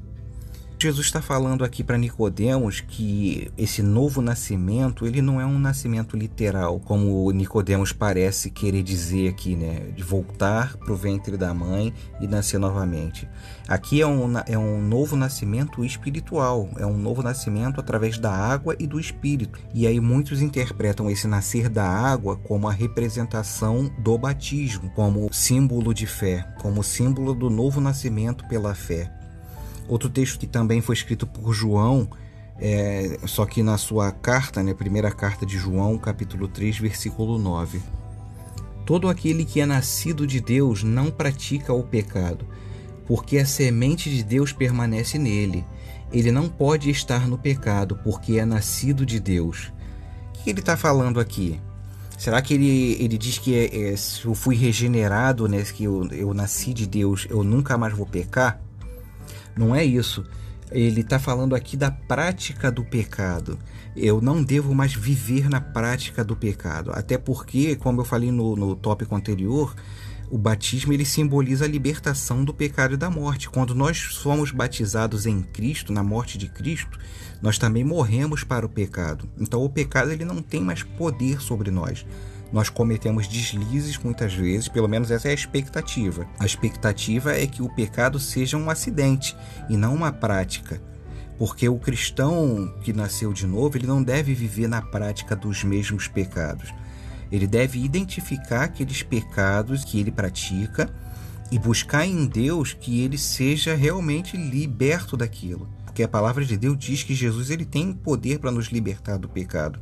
Jesus 0.77 1.07
está 1.07 1.21
falando 1.21 1.63
aqui 1.63 1.83
para 1.83 1.97
Nicodemos 1.97 2.81
que 2.81 3.49
esse 3.57 3.81
novo 3.81 4.21
nascimento 4.21 5.07
ele 5.07 5.21
não 5.21 5.39
é 5.39 5.45
um 5.45 5.57
nascimento 5.57 6.17
literal, 6.17 6.79
como 6.81 7.31
Nicodemos 7.31 7.93
parece 7.93 8.51
querer 8.51 8.83
dizer 8.83 9.29
aqui, 9.29 9.55
né, 9.55 9.91
de 9.95 10.03
voltar 10.03 10.75
para 10.77 10.91
o 10.91 10.95
ventre 10.95 11.37
da 11.37 11.53
mãe 11.53 11.93
e 12.19 12.27
nascer 12.27 12.59
novamente. 12.59 13.27
Aqui 13.67 14.01
é 14.01 14.05
um, 14.05 14.33
é 14.45 14.57
um 14.57 14.85
novo 14.85 15.15
nascimento 15.15 15.83
espiritual, 15.83 16.69
é 16.77 16.85
um 16.85 16.97
novo 16.97 17.23
nascimento 17.23 17.79
através 17.79 18.19
da 18.19 18.31
água 18.31 18.75
e 18.77 18.85
do 18.85 18.99
espírito. 18.99 19.59
E 19.73 19.87
aí 19.87 19.99
muitos 19.99 20.41
interpretam 20.41 21.09
esse 21.09 21.25
nascer 21.25 21.69
da 21.69 21.87
água 21.87 22.35
como 22.35 22.67
a 22.67 22.71
representação 22.71 23.89
do 23.97 24.17
batismo, 24.17 24.91
como 24.91 25.33
símbolo 25.33 25.93
de 25.93 26.05
fé, 26.05 26.45
como 26.61 26.83
símbolo 26.83 27.33
do 27.33 27.49
novo 27.49 27.79
nascimento 27.79 28.45
pela 28.47 28.75
fé. 28.75 29.24
Outro 29.87 30.09
texto 30.09 30.39
que 30.39 30.47
também 30.47 30.81
foi 30.81 30.95
escrito 30.95 31.27
por 31.27 31.53
João, 31.53 32.09
é, 32.59 33.19
só 33.25 33.45
que 33.45 33.61
na 33.61 33.77
sua 33.77 34.11
carta, 34.11 34.63
né, 34.63 34.73
primeira 34.73 35.11
carta 35.11 35.45
de 35.45 35.57
João, 35.57 35.97
capítulo 35.97 36.47
3, 36.47 36.79
versículo 36.79 37.37
9. 37.37 37.81
Todo 38.85 39.09
aquele 39.09 39.43
que 39.45 39.59
é 39.59 39.65
nascido 39.65 40.25
de 40.25 40.39
Deus 40.39 40.83
não 40.83 41.11
pratica 41.11 41.73
o 41.73 41.83
pecado, 41.83 42.45
porque 43.05 43.37
a 43.37 43.45
semente 43.45 44.09
de 44.09 44.23
Deus 44.23 44.51
permanece 44.51 45.17
nele. 45.17 45.65
Ele 46.11 46.31
não 46.31 46.47
pode 46.47 46.89
estar 46.89 47.27
no 47.27 47.37
pecado, 47.37 47.99
porque 48.03 48.39
é 48.39 48.45
nascido 48.45 49.05
de 49.05 49.19
Deus. 49.19 49.71
O 50.29 50.43
que 50.43 50.49
ele 50.49 50.59
está 50.59 50.77
falando 50.77 51.19
aqui? 51.19 51.59
Será 52.17 52.41
que 52.41 52.53
ele, 52.53 52.93
ele 52.99 53.17
diz 53.17 53.37
que 53.37 53.53
é, 53.55 53.91
é, 53.91 53.97
se 53.97 54.25
eu 54.25 54.33
fui 54.33 54.55
regenerado, 54.55 55.47
né, 55.47 55.61
que 55.63 55.83
eu, 55.83 56.07
eu 56.11 56.33
nasci 56.33 56.73
de 56.73 56.87
Deus, 56.87 57.27
eu 57.29 57.43
nunca 57.43 57.77
mais 57.77 57.93
vou 57.93 58.05
pecar? 58.05 58.61
Não 59.57 59.75
é 59.75 59.83
isso. 59.83 60.25
Ele 60.71 61.01
está 61.01 61.19
falando 61.19 61.55
aqui 61.55 61.77
da 61.77 61.91
prática 61.91 62.71
do 62.71 62.83
pecado. 62.83 63.57
Eu 63.95 64.19
não 64.19 64.43
devo 64.43 64.73
mais 64.73 64.93
viver 64.93 65.49
na 65.49 65.61
prática 65.61 66.23
do 66.23 66.35
pecado. 66.35 66.91
Até 66.93 67.17
porque, 67.17 67.75
como 67.75 68.01
eu 68.01 68.05
falei 68.05 68.31
no, 68.31 68.55
no 68.55 68.75
tópico 68.75 69.15
anterior, 69.15 69.75
o 70.29 70.37
batismo 70.37 70.91
ele 70.91 71.05
simboliza 71.05 71.65
a 71.65 71.67
libertação 71.67 72.43
do 72.43 72.53
pecado 72.53 72.95
e 72.95 72.97
da 72.97 73.09
morte. 73.09 73.49
Quando 73.49 73.75
nós 73.75 73.97
somos 74.11 74.51
batizados 74.51 75.25
em 75.25 75.41
Cristo, 75.41 75.93
na 75.93 76.03
morte 76.03 76.37
de 76.37 76.49
Cristo, 76.49 76.99
nós 77.41 77.57
também 77.57 77.83
morremos 77.83 78.43
para 78.43 78.65
o 78.65 78.69
pecado. 78.69 79.29
Então 79.39 79.63
o 79.63 79.69
pecado 79.69 80.11
ele 80.11 80.25
não 80.25 80.41
tem 80.41 80.61
mais 80.61 80.83
poder 80.83 81.39
sobre 81.41 81.69
nós 81.69 82.05
nós 82.51 82.69
cometemos 82.69 83.27
deslizes 83.27 83.97
muitas 83.97 84.33
vezes, 84.33 84.67
pelo 84.67 84.87
menos 84.87 85.11
essa 85.11 85.27
é 85.27 85.31
a 85.31 85.33
expectativa. 85.33 86.27
A 86.39 86.45
expectativa 86.45 87.33
é 87.33 87.45
que 87.47 87.61
o 87.61 87.69
pecado 87.69 88.19
seja 88.19 88.57
um 88.57 88.69
acidente 88.69 89.35
e 89.69 89.75
não 89.75 89.95
uma 89.95 90.11
prática. 90.11 90.81
Porque 91.37 91.67
o 91.67 91.77
cristão 91.77 92.73
que 92.81 92.93
nasceu 92.93 93.33
de 93.33 93.45
novo, 93.45 93.77
ele 93.77 93.87
não 93.87 94.01
deve 94.01 94.33
viver 94.33 94.67
na 94.67 94.81
prática 94.81 95.35
dos 95.35 95.63
mesmos 95.63 96.07
pecados. 96.07 96.73
Ele 97.31 97.47
deve 97.47 97.83
identificar 97.83 98.63
aqueles 98.63 99.03
pecados 99.03 99.83
que 99.83 99.99
ele 99.99 100.11
pratica 100.11 100.89
e 101.51 101.59
buscar 101.59 102.05
em 102.05 102.25
Deus 102.25 102.73
que 102.73 103.01
ele 103.01 103.17
seja 103.17 103.75
realmente 103.75 104.37
liberto 104.37 105.17
daquilo. 105.17 105.67
Porque 105.83 106.03
a 106.03 106.07
palavra 106.07 106.45
de 106.45 106.55
Deus 106.55 106.77
diz 106.77 107.03
que 107.03 107.13
Jesus 107.13 107.49
ele 107.49 107.65
tem 107.65 107.91
poder 107.91 108.39
para 108.39 108.51
nos 108.51 108.67
libertar 108.67 109.17
do 109.17 109.27
pecado 109.27 109.79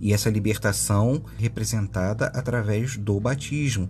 e 0.00 0.12
essa 0.12 0.30
libertação 0.30 1.22
representada 1.38 2.26
através 2.26 2.96
do 2.96 3.18
batismo. 3.18 3.88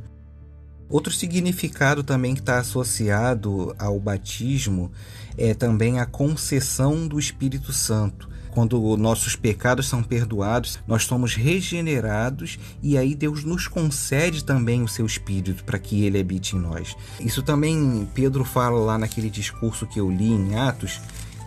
Outro 0.88 1.12
significado 1.12 2.04
também 2.04 2.34
que 2.34 2.40
está 2.40 2.58
associado 2.58 3.74
ao 3.78 3.98
batismo 3.98 4.92
é 5.36 5.52
também 5.52 5.98
a 5.98 6.06
concessão 6.06 7.08
do 7.08 7.18
Espírito 7.18 7.72
Santo. 7.72 8.28
Quando 8.52 8.96
nossos 8.96 9.36
pecados 9.36 9.86
são 9.86 10.02
perdoados, 10.02 10.78
nós 10.86 11.04
somos 11.04 11.34
regenerados 11.34 12.58
e 12.82 12.96
aí 12.96 13.14
Deus 13.14 13.44
nos 13.44 13.68
concede 13.68 14.42
também 14.44 14.82
o 14.82 14.88
seu 14.88 15.04
Espírito 15.04 15.62
para 15.62 15.78
que 15.78 16.04
ele 16.04 16.18
habite 16.18 16.56
em 16.56 16.60
nós. 16.60 16.96
Isso 17.20 17.42
também 17.42 18.08
Pedro 18.14 18.44
fala 18.44 18.78
lá 18.78 18.96
naquele 18.96 19.28
discurso 19.28 19.86
que 19.86 20.00
eu 20.00 20.10
li 20.10 20.30
em 20.30 20.54
Atos, 20.54 21.00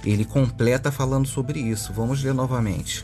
ele 0.06 0.24
completa 0.24 0.92
falando 0.92 1.28
sobre 1.28 1.60
isso. 1.60 1.92
Vamos 1.94 2.22
ler 2.24 2.34
novamente. 2.34 3.04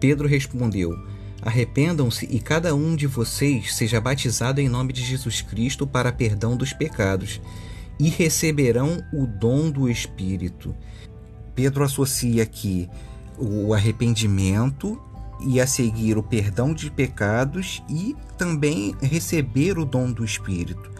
Pedro 0.00 0.28
respondeu: 0.28 0.94
Arrependam-se 1.42 2.26
e 2.26 2.40
cada 2.40 2.74
um 2.74 2.96
de 2.96 3.06
vocês 3.06 3.74
seja 3.74 4.00
batizado 4.00 4.60
em 4.60 4.68
nome 4.68 4.92
de 4.92 5.04
Jesus 5.04 5.40
Cristo 5.40 5.86
para 5.86 6.12
perdão 6.12 6.56
dos 6.56 6.72
pecados, 6.72 7.40
e 7.98 8.08
receberão 8.08 9.02
o 9.12 9.26
dom 9.26 9.70
do 9.70 9.88
Espírito. 9.88 10.74
Pedro 11.54 11.84
associa 11.84 12.42
aqui 12.42 12.88
o 13.36 13.74
arrependimento 13.74 15.00
e 15.40 15.60
a 15.60 15.66
seguir 15.66 16.18
o 16.18 16.22
perdão 16.22 16.74
de 16.74 16.90
pecados 16.90 17.82
e 17.88 18.16
também 18.36 18.94
receber 19.00 19.78
o 19.78 19.84
dom 19.84 20.10
do 20.10 20.24
Espírito. 20.24 20.90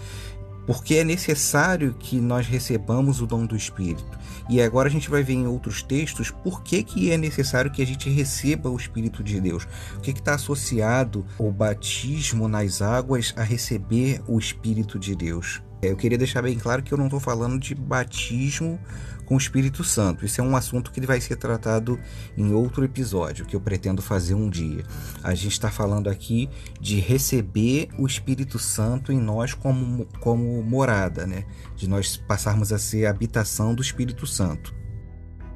Porque 0.68 0.96
é 0.96 1.04
necessário 1.04 1.94
que 1.98 2.20
nós 2.20 2.46
recebamos 2.46 3.22
o 3.22 3.26
dom 3.26 3.46
do 3.46 3.56
Espírito. 3.56 4.04
E 4.50 4.60
agora 4.60 4.86
a 4.86 4.92
gente 4.92 5.08
vai 5.08 5.22
ver 5.22 5.32
em 5.32 5.46
outros 5.46 5.82
textos 5.82 6.30
por 6.30 6.62
que, 6.62 6.82
que 6.82 7.10
é 7.10 7.16
necessário 7.16 7.70
que 7.70 7.80
a 7.80 7.86
gente 7.86 8.10
receba 8.10 8.68
o 8.68 8.76
Espírito 8.76 9.24
de 9.24 9.40
Deus. 9.40 9.66
O 9.96 10.00
que 10.00 10.10
está 10.10 10.34
associado 10.34 11.24
o 11.38 11.50
batismo 11.50 12.46
nas 12.48 12.82
águas 12.82 13.32
a 13.34 13.42
receber 13.42 14.20
o 14.28 14.38
Espírito 14.38 14.98
de 14.98 15.16
Deus. 15.16 15.62
Eu 15.80 15.96
queria 15.96 16.18
deixar 16.18 16.42
bem 16.42 16.58
claro 16.58 16.82
que 16.82 16.92
eu 16.92 16.98
não 16.98 17.06
estou 17.06 17.20
falando 17.20 17.58
de 17.58 17.72
batismo 17.74 18.80
com 19.24 19.34
o 19.34 19.38
Espírito 19.38 19.84
Santo. 19.84 20.24
Isso 20.24 20.40
é 20.40 20.44
um 20.44 20.56
assunto 20.56 20.90
que 20.90 21.00
vai 21.02 21.20
ser 21.20 21.36
tratado 21.36 22.00
em 22.36 22.52
outro 22.52 22.84
episódio 22.84 23.46
que 23.46 23.54
eu 23.54 23.60
pretendo 23.60 24.02
fazer 24.02 24.34
um 24.34 24.50
dia. 24.50 24.82
A 25.22 25.34
gente 25.34 25.52
está 25.52 25.70
falando 25.70 26.08
aqui 26.08 26.48
de 26.80 26.98
receber 26.98 27.90
o 27.96 28.06
Espírito 28.06 28.58
Santo 28.58 29.12
em 29.12 29.20
nós 29.20 29.54
como, 29.54 30.06
como 30.20 30.62
morada, 30.62 31.26
né? 31.26 31.44
De 31.76 31.88
nós 31.88 32.16
passarmos 32.16 32.72
a 32.72 32.78
ser 32.78 33.06
a 33.06 33.10
habitação 33.10 33.72
do 33.72 33.82
Espírito 33.82 34.26
Santo. 34.26 34.74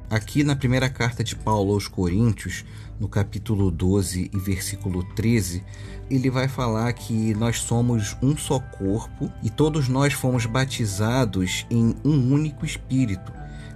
Aqui 0.09 0.43
na 0.43 0.55
primeira 0.55 0.87
carta 0.87 1.23
de 1.23 1.35
Paulo 1.35 1.73
aos 1.73 1.87
Coríntios, 1.87 2.63
no 2.99 3.07
capítulo 3.07 3.69
12 3.71 4.31
e 4.33 4.39
versículo 4.39 5.03
13, 5.15 5.63
ele 6.09 6.29
vai 6.29 6.47
falar 6.47 6.91
que 6.93 7.33
nós 7.33 7.59
somos 7.59 8.15
um 8.21 8.35
só 8.37 8.59
corpo 8.59 9.31
e 9.41 9.49
todos 9.49 9.87
nós 9.87 10.13
fomos 10.13 10.45
batizados 10.45 11.65
em 11.69 11.95
um 12.03 12.33
único 12.33 12.65
espírito 12.65 13.31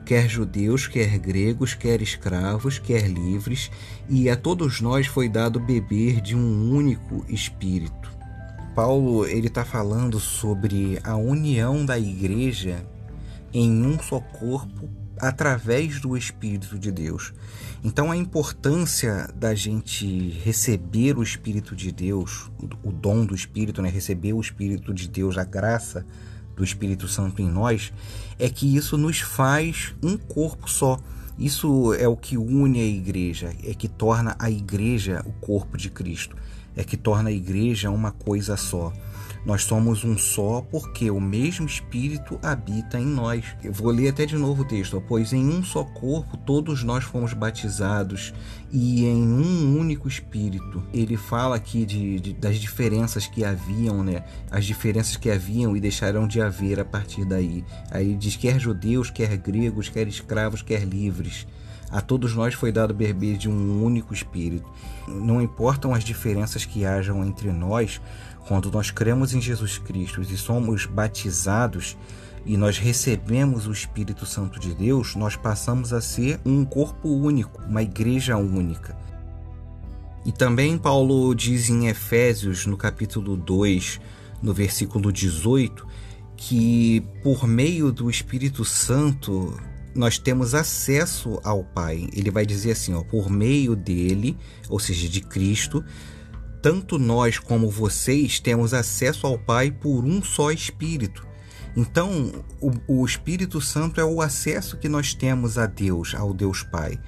quer 0.07 0.29
judeus, 0.29 0.87
quer 0.87 1.17
gregos, 1.19 1.73
quer 1.73 2.01
escravos, 2.01 2.79
quer 2.79 3.09
livres, 3.09 3.69
e 4.07 4.29
a 4.29 4.37
todos 4.37 4.79
nós 4.79 5.05
foi 5.05 5.27
dado 5.27 5.59
beber 5.59 6.21
de 6.21 6.33
um 6.33 6.73
único 6.73 7.25
espírito. 7.27 8.09
Paulo 8.73 9.25
ele 9.25 9.47
está 9.47 9.65
falando 9.65 10.17
sobre 10.17 10.97
a 11.03 11.17
união 11.17 11.85
da 11.85 11.99
igreja 11.99 12.87
em 13.53 13.85
um 13.85 13.99
só 13.99 14.21
corpo 14.21 14.87
através 15.19 15.99
do 15.99 16.15
Espírito 16.15 16.77
de 16.77 16.91
Deus. 16.91 17.33
Então 17.83 18.11
a 18.11 18.17
importância 18.17 19.29
da 19.35 19.53
gente 19.53 20.29
receber 20.43 21.17
o 21.17 21.23
Espírito 21.23 21.75
de 21.75 21.91
Deus, 21.91 22.49
o 22.83 22.91
dom 22.91 23.25
do 23.25 23.35
Espírito, 23.35 23.81
né? 23.81 23.89
receber 23.89 24.33
o 24.33 24.41
Espírito 24.41 24.93
de 24.93 25.07
Deus, 25.07 25.37
a 25.37 25.43
graça 25.43 26.05
do 26.55 26.63
Espírito 26.63 27.07
Santo 27.07 27.41
em 27.41 27.49
nós, 27.49 27.93
é 28.39 28.49
que 28.49 28.75
isso 28.75 28.97
nos 28.97 29.19
faz 29.19 29.93
um 30.01 30.17
corpo 30.17 30.69
só. 30.69 30.99
Isso 31.37 31.93
é 31.93 32.07
o 32.07 32.17
que 32.17 32.35
une 32.35 32.79
a 32.79 32.85
igreja, 32.85 33.53
é 33.63 33.73
que 33.73 33.87
torna 33.87 34.35
a 34.39 34.49
igreja 34.49 35.23
o 35.23 35.31
corpo 35.33 35.77
de 35.77 35.87
Cristo, 35.87 36.35
é 36.75 36.83
que 36.83 36.97
torna 36.97 37.29
a 37.29 37.31
igreja 37.31 37.91
uma 37.91 38.11
coisa 38.11 38.57
só. 38.57 38.91
Nós 39.45 39.63
somos 39.63 40.03
um 40.03 40.17
só 40.17 40.61
porque 40.61 41.09
o 41.09 41.19
mesmo 41.19 41.65
Espírito 41.65 42.39
habita 42.41 42.99
em 42.99 43.05
nós. 43.05 43.45
Eu 43.63 43.71
vou 43.71 43.91
ler 43.91 44.09
até 44.09 44.25
de 44.25 44.35
novo 44.35 44.63
o 44.63 44.65
texto. 44.65 45.01
Pois 45.07 45.33
em 45.33 45.47
um 45.47 45.63
só 45.63 45.83
corpo 45.83 46.35
todos 46.37 46.83
nós 46.83 47.03
fomos 47.03 47.33
batizados 47.33 48.33
e 48.71 49.05
em 49.05 49.23
um 49.23 49.79
único 49.79 50.07
Espírito. 50.07 50.83
Ele 50.93 51.15
fala 51.15 51.55
aqui 51.55 51.85
de, 51.85 52.19
de, 52.19 52.33
das 52.33 52.57
diferenças 52.57 53.27
que 53.27 53.45
haviam, 53.45 54.03
né? 54.03 54.23
As 54.51 54.65
diferenças 54.65 55.15
que 55.15 55.29
haviam 55.29 55.75
e 55.75 55.79
deixarão 55.79 56.27
de 56.27 56.41
haver 56.41 56.79
a 56.79 56.85
partir 56.85 57.25
daí. 57.25 57.63
Aí 57.91 58.15
diz 58.15 58.35
quer 58.35 58.59
judeus, 58.59 59.09
quer 59.09 59.35
gregos, 59.37 59.89
quer 59.89 60.07
escravos, 60.07 60.61
quer 60.61 60.83
livres 60.83 61.47
A 61.89 62.01
todos 62.01 62.35
nós 62.35 62.53
foi 62.53 62.71
dado 62.71 62.93
beber 62.93 63.37
de 63.37 63.49
um 63.49 63.83
único 63.83 64.13
Espírito. 64.13 64.69
Não 65.07 65.41
importam 65.41 65.93
as 65.93 66.03
diferenças 66.03 66.65
que 66.65 66.85
hajam 66.85 67.23
entre 67.23 67.51
nós, 67.51 68.01
quando 68.47 68.71
nós 68.71 68.91
cremos 68.91 69.33
em 69.33 69.41
Jesus 69.41 69.77
Cristo 69.77 70.21
e 70.21 70.37
somos 70.37 70.85
batizados 70.85 71.97
e 72.45 72.55
nós 72.55 72.77
recebemos 72.77 73.67
o 73.67 73.71
Espírito 73.71 74.25
Santo 74.25 74.59
de 74.59 74.73
Deus, 74.73 75.15
nós 75.15 75.35
passamos 75.35 75.91
a 75.91 75.99
ser 75.99 76.39
um 76.45 76.63
corpo 76.63 77.09
único, 77.09 77.61
uma 77.63 77.83
igreja 77.83 78.37
única. 78.37 78.97
E 80.25 80.31
também 80.31 80.77
Paulo 80.77 81.33
diz 81.35 81.69
em 81.69 81.87
Efésios, 81.87 82.65
no 82.65 82.77
capítulo 82.77 83.35
2, 83.35 83.99
no 84.41 84.53
versículo 84.53 85.11
18, 85.11 85.85
que 86.37 87.03
por 87.21 87.45
meio 87.47 87.91
do 87.91 88.09
Espírito 88.09 88.63
Santo 88.63 89.59
nós 89.93 90.17
temos 90.17 90.53
acesso 90.53 91.39
ao 91.43 91.63
Pai. 91.63 92.07
Ele 92.13 92.31
vai 92.31 92.45
dizer 92.45 92.71
assim, 92.71 92.93
ó, 92.93 93.03
por 93.03 93.29
meio 93.29 93.75
dele, 93.75 94.37
ou 94.69 94.79
seja, 94.79 95.09
de 95.09 95.21
Cristo, 95.21 95.83
tanto 96.61 96.97
nós 96.97 97.39
como 97.39 97.69
vocês 97.69 98.39
temos 98.39 98.73
acesso 98.73 99.27
ao 99.27 99.37
Pai 99.37 99.71
por 99.71 100.03
um 100.03 100.21
só 100.21 100.51
Espírito. 100.51 101.25
Então, 101.75 102.31
o, 102.59 103.01
o, 103.01 103.05
Espírito 103.05 103.61
Santo 103.61 104.01
é 104.01 104.03
o 104.03 104.19
acesso 104.21 104.77
que 104.77 104.89
nós 104.89 105.13
temos 105.13 105.57
a 105.57 105.67
Deus, 105.67 106.15
ao 106.15 106.33
Deus 106.33 106.63
Pai. 106.63 106.99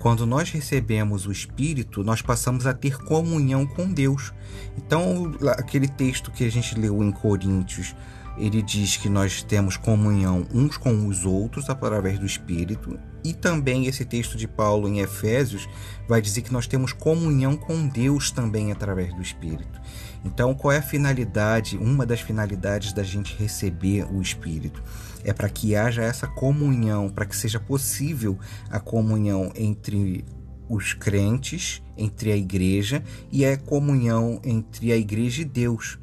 Quando 0.00 0.26
nós 0.26 0.50
recebemos 0.50 1.26
o 1.26 1.32
Espírito, 1.32 2.02
nós 2.02 2.20
passamos 2.20 2.66
a 2.66 2.74
ter 2.74 2.96
comunhão 2.98 3.64
com 3.64 3.92
Deus. 3.92 4.32
Então, 4.76 5.32
aquele 5.50 5.88
texto 5.88 6.30
que 6.32 6.44
a 6.44 6.50
gente 6.50 6.78
leu 6.78 7.02
em 7.02 7.12
Coríntios, 7.12 7.94
ele 8.38 8.62
diz 8.62 8.96
que 8.96 9.08
nós 9.08 9.42
temos 9.42 9.76
comunhão 9.76 10.46
uns 10.52 10.76
com 10.76 11.06
os 11.06 11.24
outros 11.24 11.68
através 11.68 12.18
do 12.18 12.26
Espírito, 12.26 12.98
e 13.24 13.34
também 13.34 13.86
esse 13.86 14.04
texto 14.04 14.36
de 14.36 14.46
Paulo 14.46 14.88
em 14.88 15.00
Efésios 15.00 15.68
vai 16.08 16.22
dizer 16.22 16.42
que 16.42 16.52
nós 16.52 16.66
temos 16.66 16.92
comunhão 16.92 17.56
com 17.56 17.86
Deus 17.88 18.30
também 18.30 18.70
através 18.70 19.12
do 19.14 19.20
Espírito. 19.20 19.80
Então, 20.24 20.54
qual 20.54 20.72
é 20.72 20.78
a 20.78 20.82
finalidade? 20.82 21.76
Uma 21.76 22.06
das 22.06 22.20
finalidades 22.20 22.92
da 22.92 23.02
gente 23.02 23.36
receber 23.36 24.04
o 24.10 24.20
Espírito 24.20 24.82
é 25.24 25.32
para 25.32 25.48
que 25.48 25.74
haja 25.74 26.02
essa 26.02 26.26
comunhão, 26.26 27.08
para 27.08 27.26
que 27.26 27.36
seja 27.36 27.58
possível 27.58 28.38
a 28.70 28.80
comunhão 28.80 29.52
entre 29.54 30.24
os 30.68 30.92
crentes, 30.92 31.82
entre 31.96 32.30
a 32.30 32.36
igreja 32.36 33.02
e 33.32 33.44
a 33.44 33.56
comunhão 33.56 34.40
entre 34.44 34.92
a 34.92 34.96
igreja 34.96 35.42
e 35.42 35.44
Deus. 35.44 35.98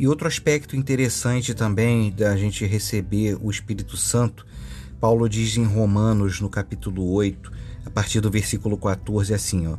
E 0.00 0.08
outro 0.08 0.26
aspecto 0.26 0.74
interessante 0.76 1.52
também 1.52 2.10
da 2.10 2.34
gente 2.34 2.64
receber 2.64 3.36
o 3.38 3.50
Espírito 3.50 3.98
Santo, 3.98 4.46
Paulo 4.98 5.28
diz 5.28 5.58
em 5.58 5.64
Romanos, 5.66 6.40
no 6.40 6.48
capítulo 6.48 7.12
8, 7.12 7.52
a 7.84 7.90
partir 7.90 8.18
do 8.22 8.30
versículo 8.30 8.78
14, 8.78 9.34
assim, 9.34 9.66
ó. 9.66 9.76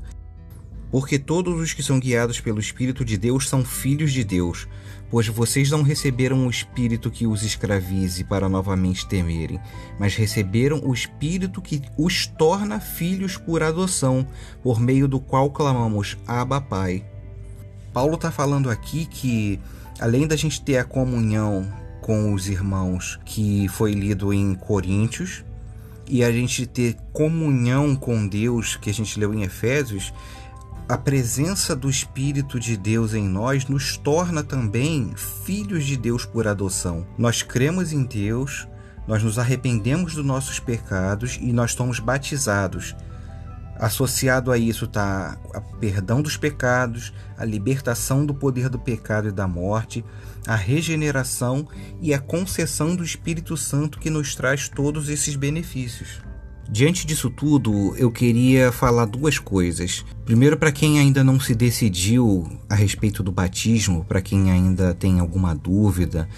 Porque 0.91 1.17
todos 1.17 1.59
os 1.59 1.73
que 1.73 1.81
são 1.81 1.99
guiados 1.99 2.39
pelo 2.39 2.59
Espírito 2.59 3.03
de 3.03 3.17
Deus 3.17 3.49
são 3.49 3.65
filhos 3.65 4.13
de 4.13 4.23
Deus, 4.23 4.67
pois 5.09 5.27
vocês 5.27 5.71
não 5.71 5.81
receberam 5.81 6.45
o 6.45 6.51
Espírito 6.51 7.09
que 7.09 7.25
os 7.25 7.41
escravize 7.41 8.23
para 8.23 8.47
novamente 8.47 9.07
temerem, 9.07 9.59
mas 9.97 10.13
receberam 10.15 10.81
o 10.85 10.93
Espírito 10.93 11.63
que 11.63 11.81
os 11.97 12.27
torna 12.27 12.79
filhos 12.79 13.37
por 13.37 13.63
adoção, 13.63 14.27
por 14.61 14.79
meio 14.79 15.07
do 15.07 15.19
qual 15.19 15.49
clamamos 15.49 16.15
Abba 16.27 16.61
Pai. 16.61 17.03
Paulo 17.91 18.13
está 18.13 18.31
falando 18.31 18.69
aqui 18.69 19.07
que 19.07 19.59
além 20.01 20.27
da 20.27 20.35
gente 20.35 20.61
ter 20.61 20.77
a 20.77 20.83
comunhão 20.83 21.71
com 22.01 22.33
os 22.33 22.49
irmãos 22.49 23.19
que 23.23 23.67
foi 23.69 23.93
lido 23.93 24.33
em 24.33 24.55
Coríntios, 24.55 25.45
e 26.07 26.23
a 26.23 26.31
gente 26.31 26.65
ter 26.65 26.97
comunhão 27.13 27.95
com 27.95 28.27
Deus, 28.27 28.75
que 28.75 28.89
a 28.89 28.93
gente 28.93 29.17
leu 29.17 29.33
em 29.33 29.43
Efésios, 29.43 30.11
a 30.89 30.97
presença 30.97 31.73
do 31.73 31.89
Espírito 31.89 32.59
de 32.59 32.75
Deus 32.75 33.13
em 33.13 33.25
nós 33.25 33.65
nos 33.67 33.95
torna 33.95 34.43
também 34.43 35.13
filhos 35.45 35.85
de 35.85 35.95
Deus 35.95 36.25
por 36.25 36.47
adoção. 36.47 37.07
Nós 37.17 37.41
cremos 37.41 37.93
em 37.93 38.03
Deus, 38.03 38.67
nós 39.07 39.23
nos 39.23 39.39
arrependemos 39.39 40.15
dos 40.15 40.25
nossos 40.25 40.59
pecados 40.59 41.39
e 41.41 41.53
nós 41.53 41.71
somos 41.71 41.99
batizados. 41.99 42.93
Associado 43.81 44.51
a 44.51 44.59
isso 44.59 44.85
está 44.85 45.39
a 45.55 45.59
perdão 45.59 46.21
dos 46.21 46.37
pecados, 46.37 47.11
a 47.35 47.43
libertação 47.43 48.23
do 48.23 48.31
poder 48.31 48.69
do 48.69 48.77
pecado 48.77 49.29
e 49.29 49.31
da 49.31 49.47
morte, 49.47 50.05
a 50.45 50.55
regeneração 50.55 51.67
e 51.99 52.13
a 52.13 52.19
concessão 52.19 52.95
do 52.95 53.03
Espírito 53.03 53.57
Santo 53.57 53.97
que 53.97 54.11
nos 54.11 54.35
traz 54.35 54.69
todos 54.69 55.09
esses 55.09 55.35
benefícios. 55.35 56.21
Diante 56.69 57.07
disso 57.07 57.27
tudo, 57.31 57.95
eu 57.97 58.11
queria 58.11 58.71
falar 58.71 59.05
duas 59.05 59.39
coisas. 59.39 60.05
Primeiro, 60.25 60.57
para 60.57 60.71
quem 60.71 60.99
ainda 60.99 61.23
não 61.23 61.39
se 61.39 61.55
decidiu 61.55 62.47
a 62.69 62.75
respeito 62.75 63.23
do 63.23 63.31
batismo, 63.31 64.05
para 64.05 64.21
quem 64.21 64.51
ainda 64.51 64.93
tem 64.93 65.19
alguma 65.19 65.55
dúvida, 65.55 66.29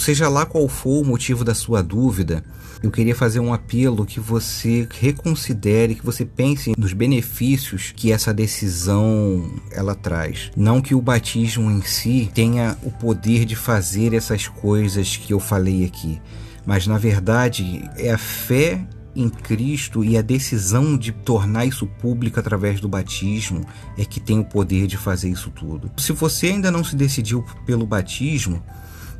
seja 0.00 0.28
lá 0.28 0.44
qual 0.44 0.68
for 0.68 1.02
o 1.02 1.06
motivo 1.06 1.44
da 1.44 1.54
sua 1.54 1.82
dúvida, 1.82 2.42
eu 2.82 2.90
queria 2.90 3.14
fazer 3.14 3.40
um 3.40 3.52
apelo 3.52 4.06
que 4.06 4.18
você 4.18 4.88
reconsidere, 4.98 5.94
que 5.94 6.04
você 6.04 6.24
pense 6.24 6.72
nos 6.78 6.94
benefícios 6.94 7.92
que 7.94 8.10
essa 8.10 8.32
decisão 8.32 9.52
ela 9.70 9.94
traz. 9.94 10.50
Não 10.56 10.80
que 10.80 10.94
o 10.94 11.02
batismo 11.02 11.70
em 11.70 11.82
si 11.82 12.30
tenha 12.34 12.76
o 12.82 12.90
poder 12.90 13.44
de 13.44 13.54
fazer 13.54 14.14
essas 14.14 14.48
coisas 14.48 15.16
que 15.16 15.32
eu 15.32 15.38
falei 15.38 15.84
aqui, 15.84 16.20
mas 16.64 16.86
na 16.86 16.96
verdade 16.96 17.88
é 17.96 18.10
a 18.10 18.18
fé 18.18 18.80
em 19.14 19.28
Cristo 19.28 20.04
e 20.04 20.16
a 20.16 20.22
decisão 20.22 20.96
de 20.96 21.12
tornar 21.12 21.66
isso 21.66 21.86
público 21.86 22.40
através 22.40 22.80
do 22.80 22.88
batismo 22.88 23.66
é 23.98 24.04
que 24.04 24.20
tem 24.20 24.38
o 24.38 24.44
poder 24.44 24.86
de 24.86 24.96
fazer 24.96 25.28
isso 25.28 25.50
tudo. 25.50 25.90
Se 25.98 26.12
você 26.12 26.46
ainda 26.46 26.70
não 26.70 26.84
se 26.84 26.96
decidiu 26.96 27.44
pelo 27.66 27.86
batismo, 27.86 28.62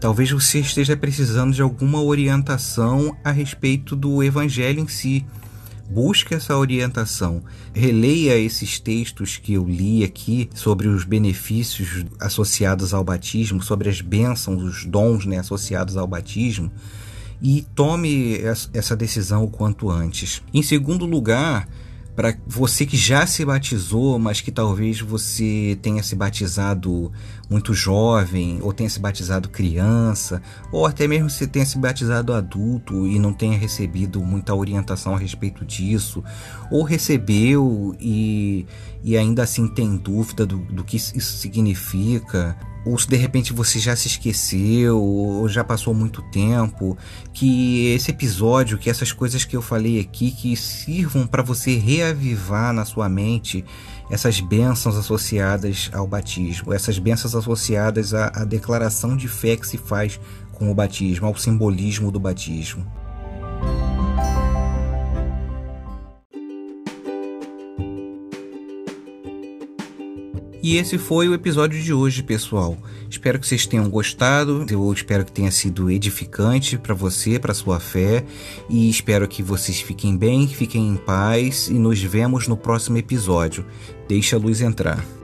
Talvez 0.01 0.31
você 0.31 0.61
esteja 0.61 0.97
precisando 0.97 1.53
de 1.53 1.61
alguma 1.61 2.03
orientação 2.03 3.15
a 3.23 3.31
respeito 3.31 3.95
do 3.95 4.23
evangelho 4.23 4.81
em 4.81 4.89
si. 4.89 5.27
Busque 5.91 6.35
essa 6.35 6.57
orientação. 6.57 7.43
Releia 7.75 8.39
esses 8.39 8.81
textos 8.81 9.37
que 9.37 9.55
eu 9.55 9.65
li 9.65 10.03
aqui 10.03 10.49
sobre 10.55 10.89
os 10.89 11.05
benefícios 11.05 12.07
associados 12.19 12.95
ao 12.95 13.05
batismo, 13.05 13.63
sobre 13.63 13.91
as 13.91 14.01
bênçãos, 14.01 14.63
os 14.63 14.85
dons 14.87 15.27
né, 15.27 15.39
associados 15.39 15.97
ao 15.97 16.07
batismo 16.07 16.73
e 17.43 17.67
tome 17.75 18.39
essa 18.73 18.97
decisão 18.97 19.45
o 19.45 19.49
quanto 19.49 19.91
antes. 19.91 20.43
Em 20.53 20.63
segundo 20.63 21.07
lugar, 21.07 21.69
para 22.15 22.37
você 22.47 22.85
que 22.85 22.97
já 22.97 23.27
se 23.27 23.45
batizou, 23.45 24.19
mas 24.19 24.41
que 24.41 24.53
talvez 24.53 25.01
você 25.01 25.79
tenha 25.81 26.03
se 26.03 26.15
batizado 26.15 27.11
muito 27.51 27.75
jovem, 27.75 28.61
ou 28.63 28.73
tenha 28.73 28.89
se 28.89 29.01
batizado 29.01 29.49
criança, 29.49 30.41
ou 30.71 30.87
até 30.87 31.09
mesmo 31.09 31.29
se 31.29 31.49
tenha 31.49 31.67
se 31.67 31.77
batizado 31.77 32.33
adulto 32.33 33.09
e 33.09 33.19
não 33.19 33.33
tenha 33.33 33.59
recebido 33.59 34.23
muita 34.23 34.55
orientação 34.55 35.17
a 35.17 35.19
respeito 35.19 35.65
disso, 35.65 36.23
ou 36.71 36.85
recebeu 36.85 37.97
e, 38.01 38.65
e 39.03 39.17
ainda 39.17 39.43
assim 39.43 39.67
tem 39.67 39.97
dúvida 39.97 40.47
do, 40.47 40.59
do 40.59 40.85
que 40.85 40.97
isso 40.97 41.37
significa, 41.37 42.57
ou 42.85 42.97
se 42.97 43.09
de 43.09 43.17
repente 43.17 43.53
você 43.53 43.79
já 43.79 43.95
se 43.95 44.07
esqueceu, 44.09 45.03
ou 45.03 45.49
já 45.49 45.65
passou 45.65 45.93
muito 45.93 46.23
tempo, 46.31 46.97
que 47.33 47.89
esse 47.89 48.11
episódio, 48.11 48.79
que 48.79 48.89
essas 48.89 49.13
coisas 49.13 49.45
que 49.45 49.57
eu 49.57 49.61
falei 49.61 50.01
aqui, 50.01 50.31
que 50.31 50.57
sirvam 50.57 51.27
para 51.27 51.43
você 51.43 51.77
reavivar 51.77 52.73
na 52.73 52.85
sua 52.85 53.09
mente 53.09 53.65
essas 54.11 54.41
bênçãos 54.41 54.97
associadas 54.97 55.89
ao 55.93 56.07
batismo, 56.07 56.73
essas 56.73 56.99
bênçãos 56.99 57.35
associadas 57.35 58.13
à, 58.13 58.27
à 58.35 58.45
declaração 58.45 59.17
de 59.17 59.29
fé 59.29 59.57
que 59.57 59.67
se 59.67 59.79
faz 59.79 60.21
com 60.53 60.71
o 60.71 60.75
batismo, 60.75 61.27
ao 61.27 61.37
simbolismo 61.37 62.11
do 62.11 62.19
batismo. 62.19 63.00
E 70.63 70.77
esse 70.77 70.99
foi 70.99 71.29
o 71.29 71.35
episódio 71.35 71.81
de 71.81 71.93
hoje, 71.93 72.23
pessoal. 72.23 72.77
Espero 73.09 73.39
que 73.39 73.47
vocês 73.47 73.67
tenham 73.67 73.89
gostado. 73.89 74.67
Eu 74.69 74.93
espero 74.93 75.25
que 75.25 75.33
tenha 75.33 75.51
sido 75.51 75.91
edificante 75.91 76.77
para 76.77 76.95
você, 76.95 77.39
para 77.39 77.55
sua 77.55 77.81
fé, 77.81 78.25
e 78.69 78.91
espero 78.91 79.27
que 79.27 79.43
vocês 79.43 79.81
fiquem 79.81 80.17
bem, 80.17 80.47
fiquem 80.47 80.89
em 80.89 80.97
paz 80.97 81.69
e 81.69 81.75
nos 81.75 82.03
vemos 82.03 82.47
no 82.47 82.57
próximo 82.57 82.99
episódio. 82.99 83.65
Deixa 84.07 84.37
a 84.37 84.39
luz 84.39 84.61
entrar. 84.61 85.20